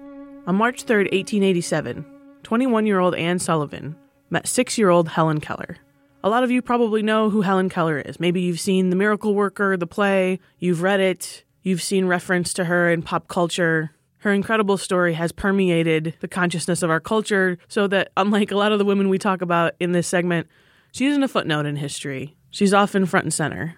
On 0.47 0.55
March 0.57 0.83
3, 0.83 1.05
1887, 1.05 2.05
21 2.43 2.85
year 2.85 3.01
old 3.01 3.15
Anne 3.15 3.39
Sullivan 3.39 3.97
met 4.29 4.47
6 4.47 4.77
year 4.77 4.91
old 4.91 5.09
Helen 5.09 5.41
Keller. 5.41 5.79
A 6.27 6.29
lot 6.29 6.43
of 6.43 6.51
you 6.51 6.61
probably 6.61 7.03
know 7.03 7.31
who 7.31 7.43
Helen 7.43 7.69
Keller 7.69 8.01
is. 8.01 8.19
Maybe 8.19 8.41
you've 8.41 8.59
seen 8.59 8.91
The 8.91 8.97
Miracle 8.97 9.33
Worker, 9.33 9.77
the 9.77 9.87
play, 9.87 10.41
you've 10.59 10.83
read 10.83 10.99
it, 10.99 11.45
you've 11.63 11.81
seen 11.81 12.07
reference 12.07 12.53
to 12.55 12.65
her 12.65 12.91
in 12.91 13.03
pop 13.03 13.29
culture. 13.29 13.93
Her 14.19 14.33
incredible 14.33 14.77
story 14.77 15.15
has 15.15 15.31
permeated 15.31 16.15
the 16.19 16.27
consciousness 16.27 16.83
of 16.83 16.91
our 16.91 16.99
culture 16.99 17.59
so 17.69 17.87
that, 17.87 18.11
unlike 18.17 18.51
a 18.51 18.57
lot 18.57 18.73
of 18.73 18.81
the 18.81 18.85
women 18.85 19.09
we 19.09 19.19
talk 19.19 19.41
about 19.41 19.75
in 19.79 19.93
this 19.93 20.09
segment, 20.09 20.49
she 20.91 21.07
isn't 21.07 21.23
a 21.23 21.29
footnote 21.29 21.65
in 21.65 21.77
history. 21.77 22.37
She's 22.51 22.75
often 22.75 23.07
front 23.07 23.27
and 23.27 23.33
center. 23.33 23.77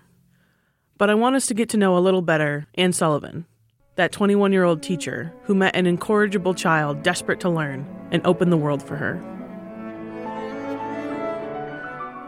But 0.96 1.11
I 1.11 1.16
want 1.16 1.37
us 1.37 1.44
to 1.48 1.54
get 1.54 1.68
to 1.68 1.76
know 1.76 1.98
a 1.98 2.00
little 2.00 2.22
better 2.22 2.66
Anne 2.76 2.94
Sullivan, 2.94 3.44
that 3.96 4.11
21 4.11 4.54
year 4.54 4.64
old 4.64 4.82
teacher 4.82 5.34
who 5.42 5.54
met 5.54 5.76
an 5.76 5.84
incorrigible 5.84 6.54
child 6.54 7.02
desperate 7.02 7.40
to 7.40 7.50
learn 7.50 7.87
and 8.11 8.26
opened 8.26 8.50
the 8.50 8.56
world 8.56 8.82
for 8.82 8.96
her. 8.96 9.38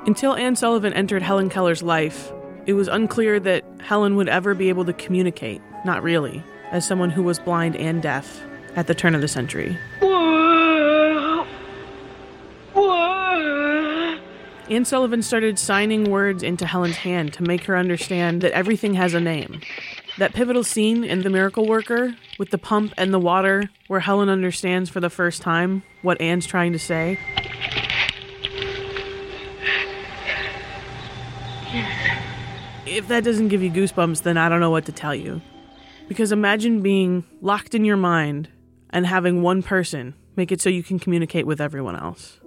Until 0.07 0.35
Anne 0.35 0.57
Sullivan 0.57 0.95
entered 0.95 1.23
Helen 1.23 1.51
Keller's 1.51 1.83
life, 1.83 2.33
it 2.67 2.73
was 2.73 2.89
unclear 2.89 3.39
that 3.41 3.65
Helen 3.81 4.17
would 4.17 4.29
ever 4.29 4.55
be 4.55 4.71
able 4.71 4.87
to 4.87 4.95
communicate, 4.95 5.61
not 5.85 6.03
really, 6.03 6.43
as 6.71 6.87
someone 6.87 7.11
who 7.11 7.23
was 7.23 7.39
blind 7.39 7.77
and 7.77 8.01
deaf 8.01 8.41
at 8.77 8.87
the 8.87 8.95
turn 8.95 9.15
of 9.15 9.21
the 9.21 9.29
century. 9.29 9.77
Anne 14.71 14.85
Sullivan 14.85 15.21
started 15.21 15.59
signing 15.59 16.11
words 16.11 16.43
into 16.43 16.65
Helen's 16.65 16.97
hand 16.97 17.35
to 17.35 17.43
make 17.43 17.65
her 17.65 17.77
understand 17.77 18.41
that 18.41 18.53
everything 18.53 18.95
has 18.95 19.15
a 19.15 19.21
name. 19.21 19.61
That 20.17 20.33
pivotal 20.33 20.65
scene 20.65 21.03
in 21.05 21.23
The 21.23 21.31
Miracle 21.31 21.67
Worker 21.67 22.15
with 22.39 22.51
the 22.51 22.59
pump 22.59 22.95
and 22.97 23.13
the 23.13 23.19
water, 23.19 23.69
where 23.89 24.01
Helen 24.01 24.29
understands 24.29 24.89
for 24.89 25.01
the 25.01 25.11
first 25.11 25.43
time 25.43 25.83
what 26.03 26.21
Anne's 26.21 26.47
trying 26.47 26.73
to 26.73 26.79
say. 26.79 27.19
If 32.91 33.07
that 33.07 33.23
doesn't 33.23 33.49
give 33.49 33.63
you 33.63 33.71
goosebumps, 33.71 34.25
then 34.25 34.37
I 34.37 34.49
don't 34.49 34.59
know 34.59 34.71
what 34.71 34.87
to 34.87 34.93
tell 34.93 35.15
you. 35.15 35.41
Because 36.09 36.33
imagine 36.33 36.83
being 36.83 37.25
locked 37.41 37.73
in 37.73 37.85
your 37.85 37.97
mind 37.97 38.49
and 38.91 39.07
having 39.07 39.43
one 39.43 39.63
person 39.63 40.15
make 40.35 40.51
it 40.51 40.61
so 40.61 40.69
you 40.69 40.83
can 40.83 40.99
communicate 40.99 41.47
with 41.47 41.61
everyone 41.61 41.95
else. 41.95 42.41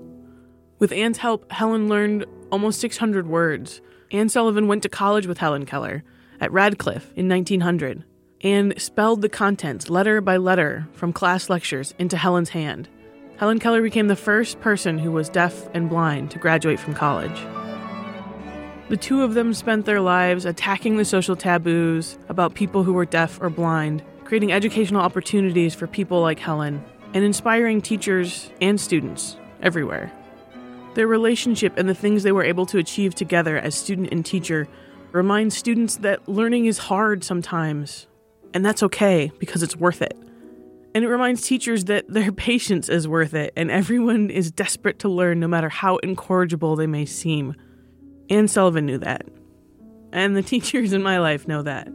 With 0.79 0.91
Anne's 0.91 1.19
help, 1.19 1.49
Helen 1.49 1.87
learned 1.87 2.25
almost 2.51 2.81
600 2.81 3.25
words. 3.25 3.79
Anne 4.11 4.27
Sullivan 4.27 4.67
went 4.67 4.83
to 4.83 4.89
college 4.89 5.27
with 5.27 5.37
Helen 5.37 5.65
Keller 5.65 6.03
at 6.41 6.51
Radcliffe 6.51 7.09
in 7.15 7.29
1900 7.29 8.03
and 8.41 8.73
spelled 8.81 9.21
the 9.21 9.29
contents 9.29 9.89
letter 9.89 10.19
by 10.19 10.35
letter 10.35 10.89
from 10.91 11.13
class 11.13 11.49
lectures 11.49 11.93
into 11.97 12.17
Helen's 12.17 12.49
hand. 12.49 12.89
Helen 13.37 13.59
Keller 13.59 13.81
became 13.81 14.09
the 14.09 14.17
first 14.17 14.59
person 14.59 14.97
who 14.97 15.13
was 15.13 15.29
deaf 15.29 15.69
and 15.73 15.89
blind 15.89 16.31
to 16.31 16.37
graduate 16.37 16.81
from 16.81 16.93
college. 16.93 17.39
The 18.93 18.97
two 18.97 19.23
of 19.23 19.33
them 19.33 19.55
spent 19.55 19.87
their 19.87 20.01
lives 20.01 20.45
attacking 20.45 20.97
the 20.97 21.03
social 21.03 21.35
taboos 21.35 22.19
about 22.29 22.53
people 22.53 22.83
who 22.83 22.93
were 22.93 23.07
deaf 23.07 23.41
or 23.41 23.49
blind, 23.49 24.03
creating 24.23 24.51
educational 24.51 25.01
opportunities 25.01 25.73
for 25.73 25.87
people 25.87 26.21
like 26.21 26.37
Helen, 26.37 26.85
and 27.15 27.23
inspiring 27.25 27.81
teachers 27.81 28.51
and 28.61 28.79
students 28.79 29.35
everywhere. 29.63 30.11
Their 30.93 31.07
relationship 31.07 31.75
and 31.75 31.89
the 31.89 31.95
things 31.95 32.21
they 32.21 32.31
were 32.31 32.43
able 32.43 32.67
to 32.67 32.77
achieve 32.77 33.15
together 33.15 33.57
as 33.57 33.73
student 33.73 34.09
and 34.11 34.23
teacher 34.23 34.67
remind 35.11 35.53
students 35.53 35.95
that 35.95 36.29
learning 36.29 36.67
is 36.67 36.77
hard 36.77 37.23
sometimes, 37.23 38.05
and 38.53 38.63
that's 38.63 38.83
okay 38.83 39.31
because 39.39 39.63
it's 39.63 39.75
worth 39.75 40.03
it. 40.03 40.15
And 40.93 41.03
it 41.03 41.09
reminds 41.09 41.41
teachers 41.41 41.85
that 41.85 42.07
their 42.09 42.31
patience 42.51 42.89
is 42.89 43.07
worth 43.07 43.33
it, 43.33 43.53
and 43.57 43.71
everyone 43.71 44.29
is 44.29 44.51
desperate 44.51 44.99
to 44.99 45.09
learn 45.09 45.39
no 45.39 45.47
matter 45.47 45.69
how 45.69 45.97
incorrigible 45.97 46.75
they 46.75 46.85
may 46.85 47.05
seem. 47.05 47.55
Anne 48.29 48.47
Sullivan 48.47 48.85
knew 48.85 48.97
that. 48.99 49.25
And 50.11 50.35
the 50.35 50.43
teachers 50.43 50.93
in 50.93 51.03
my 51.03 51.19
life 51.19 51.47
know 51.47 51.61
that. 51.63 51.87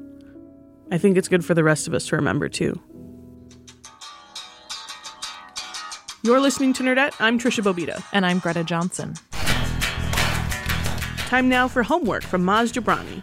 I 0.91 0.99
think 0.99 1.17
it's 1.17 1.29
good 1.29 1.45
for 1.45 1.55
the 1.55 1.65
rest 1.65 1.87
of 1.87 1.95
us 1.95 2.07
to 2.07 2.17
remember 2.17 2.49
too. 2.49 2.81
You're 6.25 6.41
listening 6.41 6.73
to 6.75 6.83
Nerdette. 6.83 7.15
I'm 7.21 7.39
Tricia 7.39 7.63
Bobeda. 7.63 8.03
And 8.13 8.27
I'm 8.27 8.39
Greta 8.39 8.65
Johnson. 8.65 9.15
Time 11.29 11.49
now 11.49 11.69
for 11.69 11.83
homework 11.83 12.23
from 12.25 12.43
Maz 12.43 12.73
Jobrani. 12.73 13.23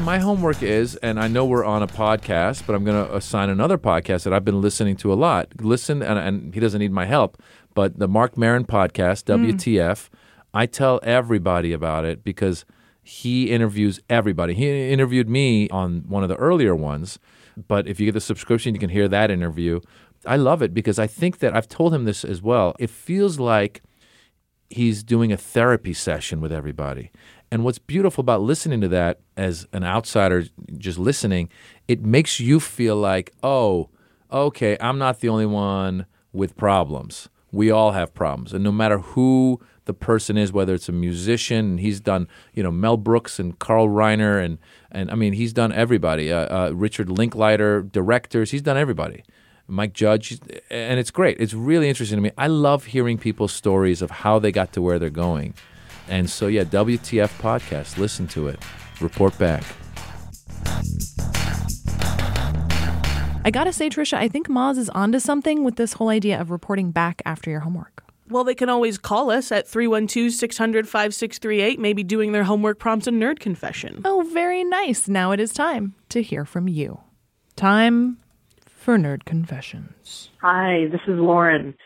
My 0.00 0.18
homework 0.18 0.62
is, 0.62 0.96
and 0.96 1.18
I 1.18 1.26
know 1.26 1.46
we're 1.46 1.64
on 1.64 1.82
a 1.82 1.86
podcast, 1.86 2.66
but 2.66 2.74
I'm 2.74 2.84
going 2.84 3.06
to 3.06 3.14
assign 3.14 3.48
another 3.48 3.78
podcast 3.78 4.24
that 4.24 4.32
I've 4.34 4.44
been 4.44 4.60
listening 4.60 4.96
to 4.96 5.10
a 5.10 5.14
lot. 5.14 5.48
Listen, 5.60 6.02
and, 6.02 6.18
and 6.18 6.52
he 6.52 6.60
doesn't 6.60 6.80
need 6.80 6.92
my 6.92 7.06
help, 7.06 7.42
but 7.76 7.98
the 7.98 8.08
Marc 8.08 8.38
Maron 8.38 8.64
podcast, 8.64 9.26
hmm. 9.26 9.44
WTF, 9.44 10.08
I 10.54 10.64
tell 10.64 10.98
everybody 11.02 11.74
about 11.74 12.06
it 12.06 12.24
because 12.24 12.64
he 13.02 13.50
interviews 13.50 14.00
everybody. 14.08 14.54
He 14.54 14.90
interviewed 14.90 15.28
me 15.28 15.68
on 15.68 16.04
one 16.08 16.22
of 16.22 16.30
the 16.30 16.36
earlier 16.36 16.74
ones, 16.74 17.18
but 17.68 17.86
if 17.86 18.00
you 18.00 18.06
get 18.06 18.14
the 18.14 18.20
subscription, 18.20 18.74
you 18.74 18.80
can 18.80 18.88
hear 18.88 19.08
that 19.08 19.30
interview. 19.30 19.80
I 20.24 20.36
love 20.36 20.62
it 20.62 20.72
because 20.72 20.98
I 20.98 21.06
think 21.06 21.38
that 21.40 21.54
I've 21.54 21.68
told 21.68 21.94
him 21.94 22.06
this 22.06 22.24
as 22.24 22.40
well. 22.40 22.74
It 22.78 22.88
feels 22.88 23.38
like 23.38 23.82
he's 24.70 25.04
doing 25.04 25.30
a 25.30 25.36
therapy 25.36 25.92
session 25.92 26.40
with 26.40 26.52
everybody. 26.52 27.10
And 27.52 27.62
what's 27.62 27.78
beautiful 27.78 28.22
about 28.22 28.40
listening 28.40 28.80
to 28.80 28.88
that 28.88 29.20
as 29.36 29.68
an 29.74 29.84
outsider 29.84 30.44
just 30.78 30.98
listening, 30.98 31.50
it 31.86 32.02
makes 32.02 32.40
you 32.40 32.58
feel 32.58 32.96
like, 32.96 33.32
oh, 33.42 33.90
okay, 34.32 34.78
I'm 34.80 34.98
not 34.98 35.20
the 35.20 35.28
only 35.28 35.46
one 35.46 36.06
with 36.32 36.56
problems. 36.56 37.28
We 37.52 37.70
all 37.70 37.92
have 37.92 38.12
problems. 38.14 38.52
And 38.52 38.62
no 38.62 38.72
matter 38.72 38.98
who 38.98 39.60
the 39.86 39.94
person 39.94 40.36
is, 40.36 40.52
whether 40.52 40.74
it's 40.74 40.88
a 40.88 40.92
musician, 40.92 41.58
and 41.58 41.80
he's 41.80 42.00
done, 42.00 42.28
you 42.52 42.62
know, 42.62 42.70
Mel 42.70 42.96
Brooks 42.96 43.38
and 43.38 43.58
Carl 43.58 43.88
Reiner, 43.88 44.44
and, 44.44 44.58
and 44.90 45.10
I 45.10 45.14
mean, 45.14 45.32
he's 45.32 45.52
done 45.52 45.72
everybody. 45.72 46.32
Uh, 46.32 46.68
uh, 46.68 46.70
Richard 46.74 47.08
Linklater, 47.08 47.82
directors, 47.82 48.50
he's 48.50 48.62
done 48.62 48.76
everybody. 48.76 49.24
Mike 49.68 49.92
Judge, 49.92 50.38
and 50.70 51.00
it's 51.00 51.10
great. 51.10 51.40
It's 51.40 51.54
really 51.54 51.88
interesting 51.88 52.18
to 52.18 52.22
me. 52.22 52.30
I 52.38 52.46
love 52.46 52.86
hearing 52.86 53.18
people's 53.18 53.52
stories 53.52 54.02
of 54.02 54.10
how 54.10 54.38
they 54.38 54.52
got 54.52 54.72
to 54.74 54.82
where 54.82 54.98
they're 54.98 55.10
going. 55.10 55.54
And 56.08 56.30
so, 56.30 56.46
yeah, 56.46 56.64
WTF 56.64 57.40
podcast, 57.40 57.98
listen 57.98 58.28
to 58.28 58.48
it, 58.48 58.60
report 59.00 59.36
back. 59.38 59.64
I 63.46 63.52
gotta 63.52 63.72
say, 63.72 63.88
Tricia, 63.88 64.18
I 64.18 64.26
think 64.26 64.48
Maz 64.48 64.76
is 64.76 64.90
onto 64.90 65.20
something 65.20 65.62
with 65.62 65.76
this 65.76 65.92
whole 65.92 66.08
idea 66.08 66.40
of 66.40 66.50
reporting 66.50 66.90
back 66.90 67.22
after 67.24 67.48
your 67.48 67.60
homework. 67.60 68.02
Well, 68.28 68.42
they 68.42 68.56
can 68.56 68.68
always 68.68 68.98
call 68.98 69.30
us 69.30 69.52
at 69.52 69.68
312 69.68 70.32
600 70.32 70.88
5638, 70.88 71.78
maybe 71.78 72.02
doing 72.02 72.32
their 72.32 72.42
homework 72.42 72.80
prompts 72.80 73.06
a 73.06 73.12
nerd 73.12 73.38
confession. 73.38 74.02
Oh, 74.04 74.28
very 74.32 74.64
nice. 74.64 75.06
Now 75.06 75.30
it 75.30 75.38
is 75.38 75.52
time 75.52 75.94
to 76.08 76.22
hear 76.22 76.44
from 76.44 76.66
you. 76.66 76.98
Time 77.54 78.18
for 78.66 78.98
Nerd 78.98 79.24
Confessions. 79.26 80.30
Hi, 80.42 80.88
this 80.90 81.02
is 81.06 81.16
Lauren. 81.16 81.76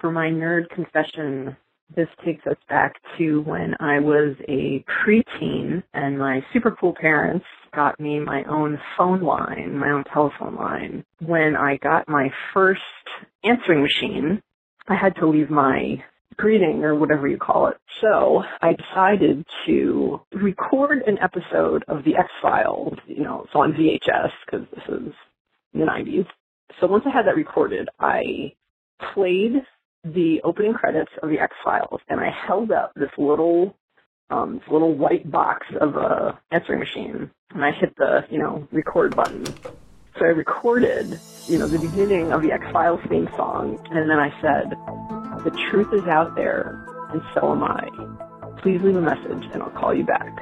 For 0.00 0.10
my 0.10 0.28
nerd 0.28 0.70
confession, 0.70 1.58
this 1.96 2.08
takes 2.24 2.46
us 2.46 2.56
back 2.68 2.94
to 3.18 3.42
when 3.42 3.74
I 3.80 4.00
was 4.00 4.36
a 4.48 4.84
preteen 5.04 5.82
and 5.94 6.18
my 6.18 6.44
super 6.52 6.76
cool 6.78 6.94
parents 6.98 7.44
got 7.74 7.98
me 7.98 8.20
my 8.20 8.44
own 8.44 8.78
phone 8.96 9.22
line, 9.22 9.78
my 9.78 9.90
own 9.90 10.04
telephone 10.12 10.56
line. 10.56 11.04
When 11.20 11.56
I 11.56 11.78
got 11.78 12.08
my 12.08 12.30
first 12.52 12.80
answering 13.44 13.82
machine 13.82 14.42
I 14.88 14.94
had 14.94 15.14
to 15.16 15.28
leave 15.28 15.50
my 15.50 16.02
greeting 16.36 16.82
or 16.82 16.94
whatever 16.94 17.28
you 17.28 17.38
call 17.38 17.68
it. 17.68 17.76
So 18.00 18.42
I 18.60 18.72
decided 18.74 19.46
to 19.66 20.20
record 20.32 21.02
an 21.06 21.18
episode 21.18 21.84
of 21.88 22.04
the 22.04 22.16
X 22.16 22.28
Files. 22.40 22.94
You 23.06 23.22
know, 23.22 23.42
it's 23.44 23.54
on 23.54 23.72
VHS 23.72 24.30
because 24.44 24.66
this 24.74 24.84
is 24.88 25.12
the 25.72 25.80
90s. 25.80 26.26
So 26.80 26.86
once 26.86 27.04
I 27.06 27.10
had 27.10 27.26
that 27.26 27.36
recorded, 27.36 27.88
I 28.00 28.54
played 29.14 29.62
the 30.04 30.40
opening 30.42 30.74
credits 30.74 31.12
of 31.22 31.28
the 31.28 31.38
X 31.38 31.54
Files 31.64 32.00
and 32.08 32.20
I 32.20 32.30
held 32.30 32.72
up 32.72 32.92
this 32.94 33.10
little 33.16 33.76
um, 34.30 34.58
this 34.58 34.68
little 34.68 34.94
white 34.94 35.30
box 35.30 35.66
of 35.80 35.96
a 35.96 36.38
answering 36.50 36.80
machine 36.80 37.30
and 37.54 37.64
I 37.64 37.70
hit 37.70 37.94
the 37.96 38.24
you 38.30 38.38
know 38.38 38.66
record 38.72 39.14
button. 39.14 39.44
So 40.18 40.24
I 40.24 40.28
recorded 40.28 41.18
you 41.46 41.58
know 41.58 41.68
the 41.68 41.78
beginning 41.78 42.32
of 42.32 42.42
the 42.42 42.52
X 42.52 42.64
Files 42.72 43.00
theme 43.08 43.28
song 43.36 43.78
and 43.90 44.10
then 44.10 44.18
I 44.18 44.30
said, 44.40 44.70
"The 45.44 45.56
truth 45.70 45.92
is 45.92 46.06
out 46.08 46.34
there 46.34 46.84
and 47.10 47.22
so 47.34 47.52
am 47.52 47.62
I. 47.62 47.88
Please 48.60 48.82
leave 48.82 48.96
a 48.96 49.00
message 49.00 49.48
and 49.52 49.62
I'll 49.62 49.70
call 49.70 49.94
you 49.94 50.04
back." 50.04 50.36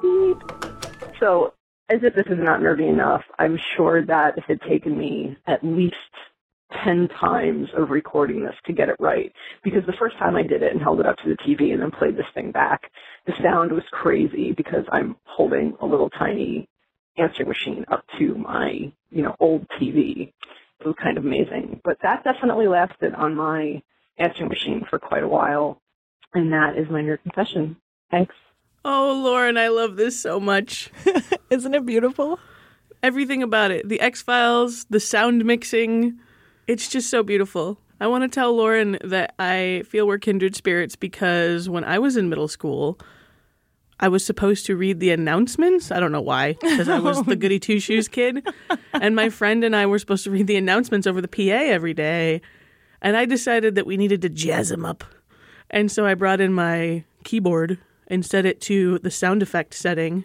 Beep. 0.00 0.38
So 1.20 1.52
as 1.88 2.02
if 2.02 2.14
this 2.14 2.26
is 2.26 2.38
not 2.38 2.60
nerdy 2.60 2.88
enough, 2.88 3.24
I'm 3.38 3.58
sure 3.76 4.02
that 4.06 4.38
it 4.38 4.44
had 4.44 4.62
taken 4.62 4.96
me 4.96 5.36
at 5.46 5.62
least 5.62 5.96
10 6.84 7.08
times 7.20 7.68
of 7.76 7.90
recording 7.90 8.44
this 8.44 8.54
to 8.66 8.72
get 8.72 8.88
it 8.88 8.96
right. 8.98 9.32
Because 9.62 9.82
the 9.86 9.94
first 9.98 10.16
time 10.18 10.36
I 10.36 10.42
did 10.42 10.62
it 10.62 10.72
and 10.72 10.80
held 10.80 11.00
it 11.00 11.06
up 11.06 11.16
to 11.18 11.28
the 11.28 11.36
TV 11.36 11.72
and 11.72 11.82
then 11.82 11.90
played 11.90 12.16
this 12.16 12.26
thing 12.34 12.52
back, 12.52 12.90
the 13.26 13.32
sound 13.42 13.72
was 13.72 13.84
crazy 13.90 14.52
because 14.52 14.84
I'm 14.90 15.16
holding 15.24 15.76
a 15.80 15.86
little 15.86 16.10
tiny 16.10 16.68
answering 17.16 17.48
machine 17.48 17.84
up 17.90 18.04
to 18.18 18.34
my, 18.34 18.92
you 19.10 19.22
know, 19.22 19.36
old 19.40 19.66
TV. 19.80 20.32
It 20.80 20.86
was 20.86 20.96
kind 21.02 21.18
of 21.18 21.24
amazing. 21.24 21.80
But 21.84 21.98
that 22.02 22.24
definitely 22.24 22.68
lasted 22.68 23.14
on 23.14 23.36
my 23.36 23.82
answering 24.18 24.48
machine 24.48 24.84
for 24.88 24.98
quite 24.98 25.22
a 25.22 25.28
while. 25.28 25.80
And 26.34 26.52
that 26.52 26.78
is 26.78 26.88
my 26.90 27.02
nerd 27.02 27.22
confession. 27.22 27.76
Thanks. 28.10 28.34
Oh, 28.84 29.20
Lauren, 29.22 29.56
I 29.56 29.68
love 29.68 29.96
this 29.96 30.20
so 30.20 30.40
much. 30.40 30.90
Isn't 31.50 31.74
it 31.74 31.86
beautiful? 31.86 32.38
Everything 33.02 33.42
about 33.42 33.70
it. 33.70 33.88
The 33.88 34.00
X 34.00 34.22
Files, 34.22 34.86
the 34.90 35.00
sound 35.00 35.44
mixing. 35.44 36.18
It's 36.72 36.88
just 36.88 37.10
so 37.10 37.22
beautiful. 37.22 37.76
I 38.00 38.06
want 38.06 38.24
to 38.24 38.28
tell 38.28 38.56
Lauren 38.56 38.96
that 39.04 39.34
I 39.38 39.82
feel 39.86 40.06
we're 40.06 40.16
kindred 40.16 40.56
spirits 40.56 40.96
because 40.96 41.68
when 41.68 41.84
I 41.84 41.98
was 41.98 42.16
in 42.16 42.30
middle 42.30 42.48
school, 42.48 42.98
I 44.00 44.08
was 44.08 44.24
supposed 44.24 44.64
to 44.64 44.74
read 44.74 44.98
the 44.98 45.10
announcements. 45.10 45.90
I 45.90 46.00
don't 46.00 46.12
know 46.12 46.22
why, 46.22 46.54
because 46.62 46.88
I 46.88 46.98
was 46.98 47.22
the 47.24 47.36
goody 47.42 47.58
two 47.58 47.78
shoes 47.78 48.08
kid. 48.08 48.48
And 48.94 49.14
my 49.14 49.28
friend 49.28 49.64
and 49.64 49.76
I 49.76 49.84
were 49.84 49.98
supposed 49.98 50.24
to 50.24 50.30
read 50.30 50.46
the 50.46 50.56
announcements 50.56 51.06
over 51.06 51.20
the 51.20 51.28
PA 51.28 51.42
every 51.42 51.92
day. 51.92 52.40
And 53.02 53.18
I 53.18 53.26
decided 53.26 53.74
that 53.74 53.84
we 53.84 53.98
needed 53.98 54.22
to 54.22 54.30
jazz 54.30 54.70
them 54.70 54.86
up. 54.86 55.04
And 55.68 55.92
so 55.92 56.06
I 56.06 56.14
brought 56.14 56.40
in 56.40 56.54
my 56.54 57.04
keyboard 57.22 57.76
and 58.06 58.24
set 58.24 58.46
it 58.46 58.62
to 58.62 58.98
the 59.00 59.10
sound 59.10 59.42
effect 59.42 59.74
setting. 59.74 60.24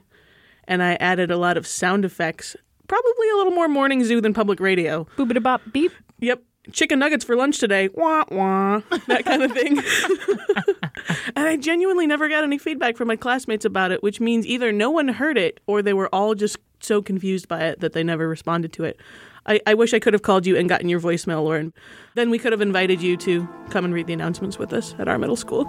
And 0.64 0.82
I 0.82 0.94
added 1.02 1.30
a 1.30 1.36
lot 1.36 1.58
of 1.58 1.68
sound 1.68 2.06
effects, 2.06 2.56
probably 2.88 3.30
a 3.32 3.36
little 3.36 3.52
more 3.52 3.68
morning 3.68 4.06
zoo 4.06 4.22
than 4.22 4.34
public 4.34 4.62
radio. 4.62 5.06
Boobity 5.18 5.44
bop 5.44 5.62
beep. 5.74 5.92
Yep. 6.20 6.44
Chicken 6.72 7.00
nuggets 7.00 7.24
for 7.24 7.36
lunch 7.36 7.60
today. 7.60 7.90
Wah, 7.94 8.26
wah. 8.30 8.82
That 9.08 9.24
kind 9.24 9.42
of 9.42 9.54
thing. 9.54 9.78
and 11.36 11.48
I 11.48 11.56
genuinely 11.56 12.06
never 12.06 12.28
got 12.28 12.44
any 12.44 12.58
feedback 12.58 12.98
from 12.98 13.08
my 13.08 13.16
classmates 13.16 13.64
about 13.64 13.92
it, 13.92 14.04
which 14.04 14.20
means 14.20 14.46
either 14.46 14.74
no 14.74 14.92
one 14.92 15.08
heard 15.08 15.38
it 15.38 15.62
or 15.66 15.82
they 15.82 15.94
were 15.94 16.14
all 16.14 16.36
just 16.36 16.58
so 16.82 17.02
confused 17.02 17.48
by 17.48 17.64
it 17.64 17.80
that 17.80 17.94
they 17.94 18.04
never 18.04 18.28
responded 18.28 18.74
to 18.74 18.84
it. 18.84 19.00
I, 19.46 19.62
I 19.66 19.74
wish 19.76 19.94
I 19.94 20.00
could 20.00 20.14
have 20.14 20.24
called 20.24 20.46
you 20.46 20.58
and 20.58 20.68
gotten 20.68 20.90
your 20.90 21.00
voicemail, 21.00 21.44
Lauren. 21.44 21.74
Then 22.16 22.30
we 22.30 22.38
could 22.38 22.52
have 22.52 22.62
invited 22.62 23.02
you 23.02 23.16
to 23.18 23.48
come 23.70 23.86
and 23.86 23.94
read 23.94 24.08
the 24.08 24.14
announcements 24.14 24.60
with 24.60 24.74
us 24.74 24.94
at 25.00 25.08
our 25.08 25.18
middle 25.18 25.38
school. 25.38 25.64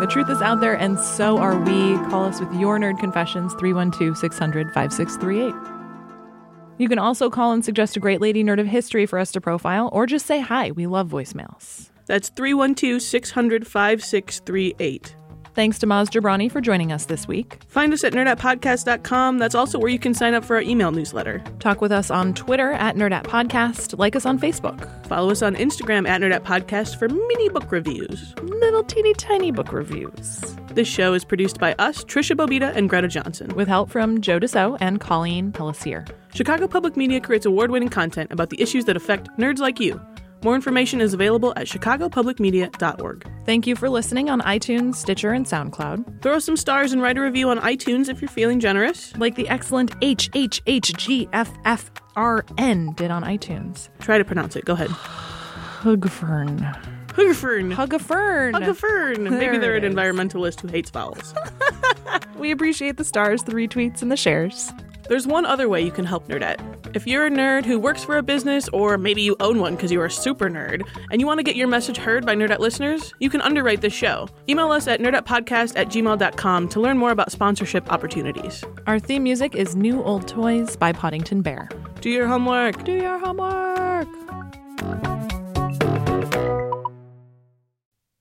The 0.00 0.06
truth 0.06 0.30
is 0.30 0.40
out 0.42 0.60
there, 0.60 0.74
and 0.74 0.98
so 0.98 1.38
are 1.38 1.58
we. 1.58 1.96
Call 2.10 2.24
us 2.24 2.38
with 2.38 2.52
your 2.54 2.78
nerd 2.78 3.00
confessions, 3.00 3.52
312 3.54 4.16
600 4.16 4.72
5638. 4.72 5.77
You 6.78 6.88
can 6.88 6.98
also 6.98 7.28
call 7.28 7.52
and 7.52 7.64
suggest 7.64 7.96
a 7.96 8.00
great 8.00 8.20
lady 8.20 8.44
nerd 8.44 8.60
of 8.60 8.66
history 8.66 9.04
for 9.04 9.18
us 9.18 9.32
to 9.32 9.40
profile, 9.40 9.90
or 9.92 10.06
just 10.06 10.26
say 10.26 10.40
hi. 10.40 10.70
We 10.70 10.86
love 10.86 11.08
voicemails. 11.08 11.90
That's 12.06 12.28
312 12.30 13.02
600 13.02 13.66
5638. 13.66 15.16
Thanks 15.58 15.80
to 15.80 15.88
Maz 15.88 16.06
Jobrani 16.06 16.48
for 16.48 16.60
joining 16.60 16.92
us 16.92 17.06
this 17.06 17.26
week. 17.26 17.58
Find 17.66 17.92
us 17.92 18.04
at 18.04 18.12
nerdettepodcast.com. 18.12 19.38
That's 19.38 19.56
also 19.56 19.76
where 19.80 19.90
you 19.90 19.98
can 19.98 20.14
sign 20.14 20.32
up 20.34 20.44
for 20.44 20.54
our 20.54 20.62
email 20.62 20.92
newsletter. 20.92 21.42
Talk 21.58 21.80
with 21.80 21.90
us 21.90 22.12
on 22.12 22.32
Twitter 22.32 22.74
at 22.74 22.94
nerdettepodcast. 22.94 23.98
Like 23.98 24.14
us 24.14 24.24
on 24.24 24.38
Facebook. 24.38 25.04
Follow 25.08 25.32
us 25.32 25.42
on 25.42 25.56
Instagram 25.56 26.06
at 26.06 26.20
nerdettepodcast 26.20 26.96
for 26.96 27.08
mini 27.08 27.48
book 27.48 27.72
reviews. 27.72 28.36
Little 28.40 28.84
teeny 28.84 29.12
tiny 29.14 29.50
book 29.50 29.72
reviews. 29.72 30.56
This 30.74 30.86
show 30.86 31.12
is 31.12 31.24
produced 31.24 31.58
by 31.58 31.74
us, 31.80 32.04
Tricia 32.04 32.36
Bobeda 32.36 32.72
and 32.76 32.88
Greta 32.88 33.08
Johnson. 33.08 33.52
With 33.56 33.66
help 33.66 33.90
from 33.90 34.20
Joe 34.20 34.38
Deso 34.38 34.78
and 34.80 35.00
Colleen 35.00 35.50
Pellissier. 35.50 36.08
Chicago 36.32 36.68
Public 36.68 36.96
Media 36.96 37.20
creates 37.20 37.46
award 37.46 37.72
winning 37.72 37.88
content 37.88 38.30
about 38.30 38.50
the 38.50 38.62
issues 38.62 38.84
that 38.84 38.96
affect 38.96 39.28
nerds 39.38 39.58
like 39.58 39.80
you. 39.80 40.00
More 40.42 40.54
information 40.54 41.00
is 41.00 41.14
available 41.14 41.52
at 41.56 41.66
chicagopublicmedia.org. 41.66 43.30
Thank 43.44 43.66
you 43.66 43.74
for 43.74 43.90
listening 43.90 44.30
on 44.30 44.40
iTunes, 44.42 44.94
Stitcher, 44.94 45.32
and 45.32 45.44
SoundCloud. 45.46 46.22
Throw 46.22 46.38
some 46.38 46.56
stars 46.56 46.92
and 46.92 47.02
write 47.02 47.18
a 47.18 47.20
review 47.20 47.50
on 47.50 47.58
iTunes 47.58 48.08
if 48.08 48.20
you're 48.20 48.28
feeling 48.28 48.60
generous. 48.60 49.16
Like 49.16 49.34
the 49.34 49.48
excellent 49.48 49.98
HHHGFFRN 50.00 51.26
did 52.96 53.10
on 53.10 53.24
iTunes. 53.24 53.88
Try 53.98 54.18
to 54.18 54.24
pronounce 54.24 54.54
it. 54.54 54.64
Go 54.64 54.74
ahead. 54.74 54.88
Hugfern. 55.80 56.58
Hugafern. 57.08 57.74
Hugafern. 57.74 58.52
Hugafern. 58.54 59.38
Maybe 59.38 59.58
they're 59.58 59.74
an 59.76 59.82
environmentalist 59.82 60.60
who 60.60 60.68
hates 60.68 60.90
vowels. 60.90 61.34
We 62.38 62.52
appreciate 62.52 62.98
the 62.98 63.04
stars, 63.04 63.42
the 63.42 63.52
retweets, 63.52 64.00
and 64.00 64.12
the 64.12 64.16
shares. 64.16 64.70
There's 65.08 65.26
one 65.26 65.46
other 65.46 65.70
way 65.70 65.80
you 65.80 65.90
can 65.90 66.04
help 66.04 66.28
Nerdette. 66.28 66.60
If 66.94 67.06
you're 67.06 67.26
a 67.26 67.30
nerd 67.30 67.64
who 67.64 67.78
works 67.78 68.04
for 68.04 68.18
a 68.18 68.22
business, 68.22 68.68
or 68.74 68.98
maybe 68.98 69.22
you 69.22 69.36
own 69.40 69.58
one 69.58 69.74
because 69.74 69.90
you're 69.90 70.04
a 70.04 70.10
super 70.10 70.50
nerd, 70.50 70.86
and 71.10 71.18
you 71.18 71.26
want 71.26 71.38
to 71.38 71.42
get 71.42 71.56
your 71.56 71.66
message 71.66 71.96
heard 71.96 72.26
by 72.26 72.36
Nerdette 72.36 72.58
listeners, 72.58 73.14
you 73.18 73.30
can 73.30 73.40
underwrite 73.40 73.80
this 73.80 73.94
show. 73.94 74.28
Email 74.50 74.70
us 74.70 74.86
at 74.86 75.00
nerdettepodcast 75.00 75.76
at 75.76 75.88
gmail.com 75.88 76.68
to 76.68 76.80
learn 76.80 76.98
more 76.98 77.10
about 77.10 77.32
sponsorship 77.32 77.90
opportunities. 77.90 78.62
Our 78.86 78.98
theme 78.98 79.22
music 79.22 79.54
is 79.54 79.74
New 79.74 80.02
Old 80.02 80.28
Toys 80.28 80.76
by 80.76 80.92
Poddington 80.92 81.40
Bear. 81.40 81.70
Do 82.02 82.10
your 82.10 82.26
homework. 82.26 82.84
Do 82.84 82.92
your 82.92 83.18
homework. 83.18 84.08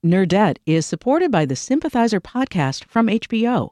Nerdette 0.06 0.58
is 0.66 0.86
supported 0.86 1.32
by 1.32 1.46
the 1.46 1.56
Sympathizer 1.58 2.22
podcast 2.22 2.86
from 2.86 3.08
HBO. 3.08 3.72